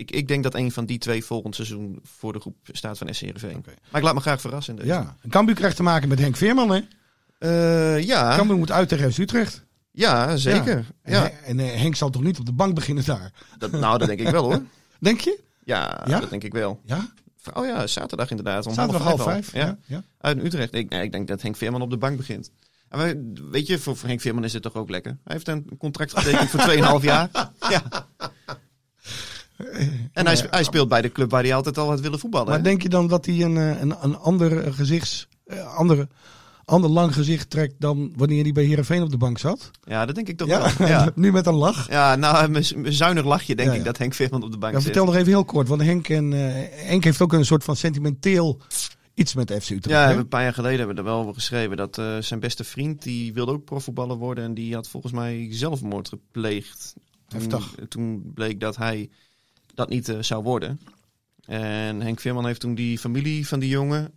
ik, 0.00 0.10
ik 0.10 0.28
denk 0.28 0.42
dat 0.42 0.54
een 0.54 0.72
van 0.72 0.86
die 0.86 0.98
twee 0.98 1.24
volgend 1.24 1.54
seizoen 1.54 1.98
voor 2.02 2.32
de 2.32 2.40
groep 2.40 2.56
staat 2.72 2.98
van 2.98 3.14
SC 3.14 3.20
Heerenveen. 3.20 3.56
Oké. 3.56 3.70
Maar 3.90 4.00
ik 4.00 4.06
laat 4.06 4.14
me 4.14 4.20
graag 4.20 4.40
verrassen. 4.40 4.76
Deze. 4.76 4.88
Ja. 4.88 5.16
Cambuur 5.28 5.54
krijgt 5.54 5.76
te 5.76 5.82
maken 5.82 6.08
met 6.08 6.18
Henk 6.18 6.36
Veerman, 6.36 6.70
hè? 6.70 6.80
Eh, 7.38 8.04
ja, 8.04 8.36
Cambuur 8.36 8.56
moet 8.56 8.70
uit 8.70 8.88
tegen 8.88 9.12
FC 9.12 9.18
Utrecht. 9.18 9.64
ja, 9.90 10.36
zeker. 10.36 10.86
En, 11.02 11.12
Ja. 11.12 11.30
En 11.30 11.58
eh, 11.60 11.66
Henk 11.80 11.94
zal 11.96 12.10
toch 12.10 12.22
niet 12.22 12.38
op 12.38 12.46
de 12.46 12.52
bank 12.52 12.74
beginnen 12.74 13.04
daar? 13.04 13.32
Dat, 13.58 13.70
nou, 13.70 13.98
dat 13.98 14.08
denk 14.08 14.20
ik 14.20 14.28
wel 14.28 14.42
hoor. 14.44 14.62
Denk 15.00 15.20
je? 15.20 15.40
Ja, 15.64 16.04
Ja? 16.06 16.20
dat 16.20 16.30
denk 16.30 16.42
ik 16.44 16.52
wel. 16.52 16.80
Ja? 16.84 17.08
Oh 17.54 17.66
ja, 17.66 17.86
zaterdag 17.86 18.30
inderdaad. 18.30 18.66
Om 18.66 18.74
Zaterdag 18.74 19.02
half 19.02 19.22
vijf. 19.22 19.52
Ja. 19.52 19.78
Uit 20.18 20.44
Utrecht. 20.44 20.74
Ik, 20.74 20.88
nee, 20.90 21.02
ik 21.02 21.12
denk 21.12 21.28
dat 21.28 21.42
Henk 21.42 21.56
Veerman 21.56 21.82
op 21.82 21.90
de 21.90 21.96
bank 21.98 22.16
begint. 22.16 22.50
Weet 23.50 23.66
je, 23.66 23.78
voor 23.78 23.96
voor 23.96 24.08
Henk 24.08 24.20
Veerman 24.20 24.44
is 24.44 24.52
het 24.52 24.62
toch 24.62 24.74
ook 24.74 24.90
lekker. 24.90 25.10
Hij 25.24 25.34
heeft 25.34 25.48
een 25.48 25.70
contract 25.78 26.18
getekend 26.18 26.50
voor 26.50 26.60
2,5 27.00 27.04
jaar. 27.04 27.28
Ja. 27.70 27.82
En 30.12 30.26
hij, 30.26 30.46
hij 30.50 30.64
speelt 30.64 30.88
bij 30.88 31.02
de 31.02 31.12
club 31.12 31.30
waar 31.30 31.42
hij 31.42 31.54
altijd 31.54 31.78
al 31.78 31.88
had 31.88 32.00
willen 32.00 32.18
voetballen. 32.18 32.48
Maar 32.48 32.56
hè? 32.56 32.62
denk 32.62 32.82
je 32.82 32.88
dan 32.88 33.08
dat 33.08 33.26
hij 33.26 33.42
een, 33.42 33.56
eh, 33.56 33.80
een, 33.80 33.94
een 34.00 34.16
ander 34.16 34.72
gezichts... 34.72 35.28
eh, 35.44 35.76
andere, 35.76 36.08
ander 36.64 36.90
lang 36.90 37.14
gezicht 37.14 37.50
trekt 37.50 37.74
dan 37.78 38.12
wanneer 38.16 38.42
hij 38.42 38.52
bij 38.52 38.64
Heerenveen 38.64 39.02
op 39.02 39.10
de 39.10 39.16
bank 39.16 39.38
zat? 39.38 39.70
Ja, 39.84 40.06
dat 40.06 40.14
denk 40.14 40.28
ik 40.28 40.36
toch 40.36 40.48
Ja, 40.48 40.72
wel. 40.78 40.88
Ja. 40.88 41.10
nu 41.14 41.32
met 41.32 41.46
een 41.46 41.54
lach. 41.54 41.88
ja, 41.88 42.16
nou, 42.16 42.54
een 42.54 42.92
zuinig 42.92 43.24
lachje 43.24 43.54
denk 43.54 43.68
Ja, 43.68 43.74
ik 43.74 43.84
dat 43.84 43.98
Henk 43.98 44.14
Veerman 44.14 44.42
op 44.42 44.50
de 44.52 44.58
bank 44.58 44.72
Ja, 44.72 44.78
zit. 44.80 44.86
vertel 44.88 45.04
nog 45.06 45.14
even 45.14 45.28
heel 45.28 45.44
kort, 45.44 45.68
want 45.68 45.82
Henk, 45.82 46.08
en, 46.08 46.32
eh, 46.32 46.86
Henk 46.86 47.04
heeft 47.04 47.20
ook 47.20 47.32
een 47.32 47.44
soort 47.44 47.64
van 47.64 47.76
sentimenteel 47.76 48.60
iets 49.14 49.34
met 49.34 49.52
FC 49.60 49.70
Utrecht. 49.70 50.10
Ja, 50.10 50.16
een 50.16 50.28
paar 50.28 50.42
jaar 50.42 50.54
geleden 50.54 50.78
hebben 50.78 50.96
we 50.96 51.02
er 51.02 51.08
wel 51.08 51.18
over 51.20 51.34
geschreven 51.34 51.76
dat 51.76 52.02
zijn 52.20 52.40
beste 52.40 52.64
vriend, 52.64 53.02
die 53.02 53.32
wilde 53.34 53.52
ook 53.52 53.64
profvoetballer 53.64 54.16
worden 54.16 54.44
en 54.44 54.54
die 54.54 54.74
had 54.74 54.88
volgens 54.88 55.12
mij 55.12 55.46
zelfmoord 55.50 56.08
gepleegd. 56.08 56.94
Toen, 57.28 57.40
Heftig. 57.40 57.74
toen 57.88 58.32
bleek 58.34 58.60
dat 58.60 58.76
hij 58.76 59.10
dat 59.74 59.88
niet 59.88 60.08
eh, 60.08 60.16
zou 60.20 60.42
worden. 60.42 60.80
En 61.46 62.00
Henk 62.00 62.20
Veerman 62.20 62.46
heeft 62.46 62.60
toen 62.60 62.74
die 62.74 62.98
familie 62.98 63.48
van 63.48 63.58
die 63.60 63.68
jongen 63.68 64.12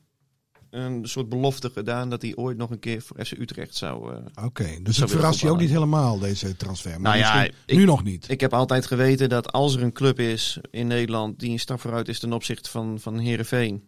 een 0.70 1.08
soort 1.08 1.30
belofte 1.30 1.70
gedaan 1.70 2.10
dat 2.10 2.22
hij 2.22 2.36
ooit 2.36 2.58
nog 2.58 2.70
een 2.72 2.80
keer 2.80 3.02
voor 3.02 3.26
FC 3.26 3.32
Utrecht 3.32 3.76
zou. 3.76 4.14
eh, 4.14 4.46
Oké, 4.46 4.68
dus 4.84 4.98
het 4.98 5.12
verrast 5.12 5.40
je 5.40 5.50
ook 5.50 5.60
niet 5.60 5.70
helemaal, 5.70 6.20
deze 6.20 6.56
transfer. 6.56 6.92
Maar 7.02 7.18
Nou 7.18 7.18
ja, 7.18 7.44
ik- 7.66 7.76
nu 7.78 7.86
nog 7.86 8.04
niet. 8.04 8.30
Ik 8.30 8.40
heb 8.40 8.54
altijd 8.54 8.86
geweten 8.86 9.30
dat 9.30 9.52
als 9.52 9.76
er 9.76 9.82
een 9.84 9.92
club 9.94 10.20
is 10.20 10.58
in 10.72 10.88
Nederland 10.88 11.40
die 11.40 11.52
een 11.52 11.60
stap 11.60 11.80
vooruit 11.80 12.08
is 12.08 12.20
ten 12.20 12.34
opzichte 12.34 12.70
van, 12.70 13.00
van 13.00 13.20
Herenveen, 13.20 13.84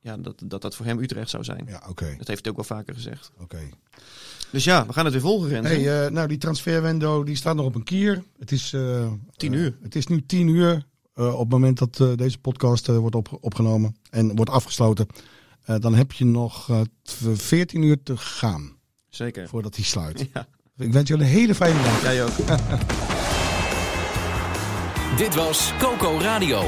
ja, 0.00 0.16
dat, 0.16 0.42
dat 0.46 0.62
dat 0.62 0.74
voor 0.74 0.86
hem 0.86 0.98
Utrecht 0.98 1.30
zou 1.30 1.44
zijn. 1.44 1.64
ja, 1.68 1.82
oké. 1.88 2.14
Dat 2.18 2.26
heeft 2.28 2.44
hij 2.44 2.50
ook 2.54 2.66
wel 2.68 2.78
vaker 2.78 2.94
gezegd. 2.94 3.30
oké. 3.40 3.60
Dus 4.50 4.64
ja, 4.64 4.86
we 4.86 4.92
gaan 4.92 5.04
het 5.04 5.12
weer 5.14 5.22
volgen? 5.22 5.64
Hey, 5.64 6.04
eh, 6.04 6.10
nou, 6.10 6.28
die 6.28 6.38
transferwindow 6.38 7.26
die 7.26 7.36
staat 7.36 7.56
nog 7.56 7.66
op 7.66 7.74
een 7.74 7.84
kier. 7.84 8.22
Het 8.38 8.52
is, 8.52 8.74
Tien 9.36 9.52
uur. 9.52 9.76
het 9.82 9.94
is 9.96 10.06
nu 10.06 10.26
tien 10.26 10.48
uur 10.48 10.86
op 11.14 11.38
het 11.38 11.48
moment 11.48 11.78
dat 11.78 12.00
eh, 12.00 12.08
deze 12.16 12.38
podcast 12.38 12.88
eh, 12.88 12.96
wordt 12.96 13.14
op, 13.16 13.38
opgenomen 13.40 13.96
en 14.10 14.36
wordt 14.36 14.50
afgesloten. 14.50 15.06
Eh, 15.64 15.76
dan 15.78 15.94
heb 15.94 16.12
je 16.12 16.24
nog 16.24 16.70
eh, 16.70 16.80
tw- 17.02 17.34
14 17.34 17.82
uur 17.82 18.02
te 18.02 18.16
gaan 18.16 18.76
Zeker. 19.08 19.48
voordat 19.48 19.74
hij 19.76 19.84
sluit. 19.84 20.26
Ja, 20.34 20.46
Ik 20.76 20.92
wens 20.92 21.08
jullie 21.08 21.24
een 21.24 21.30
hele 21.30 21.54
fijne 21.54 21.82
dag. 21.82 22.02
jij 22.02 22.24
ook. 22.24 22.30
Dit 25.16 25.34
was 25.34 25.72
Coco 25.78 26.18
Radio. 26.20 26.62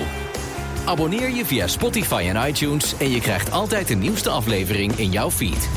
Abonneer 0.85 1.31
je 1.31 1.45
via 1.47 1.67
Spotify 1.67 2.31
en 2.35 2.49
iTunes 2.49 2.97
en 2.99 3.11
je 3.11 3.21
krijgt 3.21 3.51
altijd 3.51 3.89
de 3.89 3.95
nieuwste 3.95 4.31
aflevering 4.31 4.93
in 4.93 5.11
jouw 5.11 5.31
feed. 5.31 5.69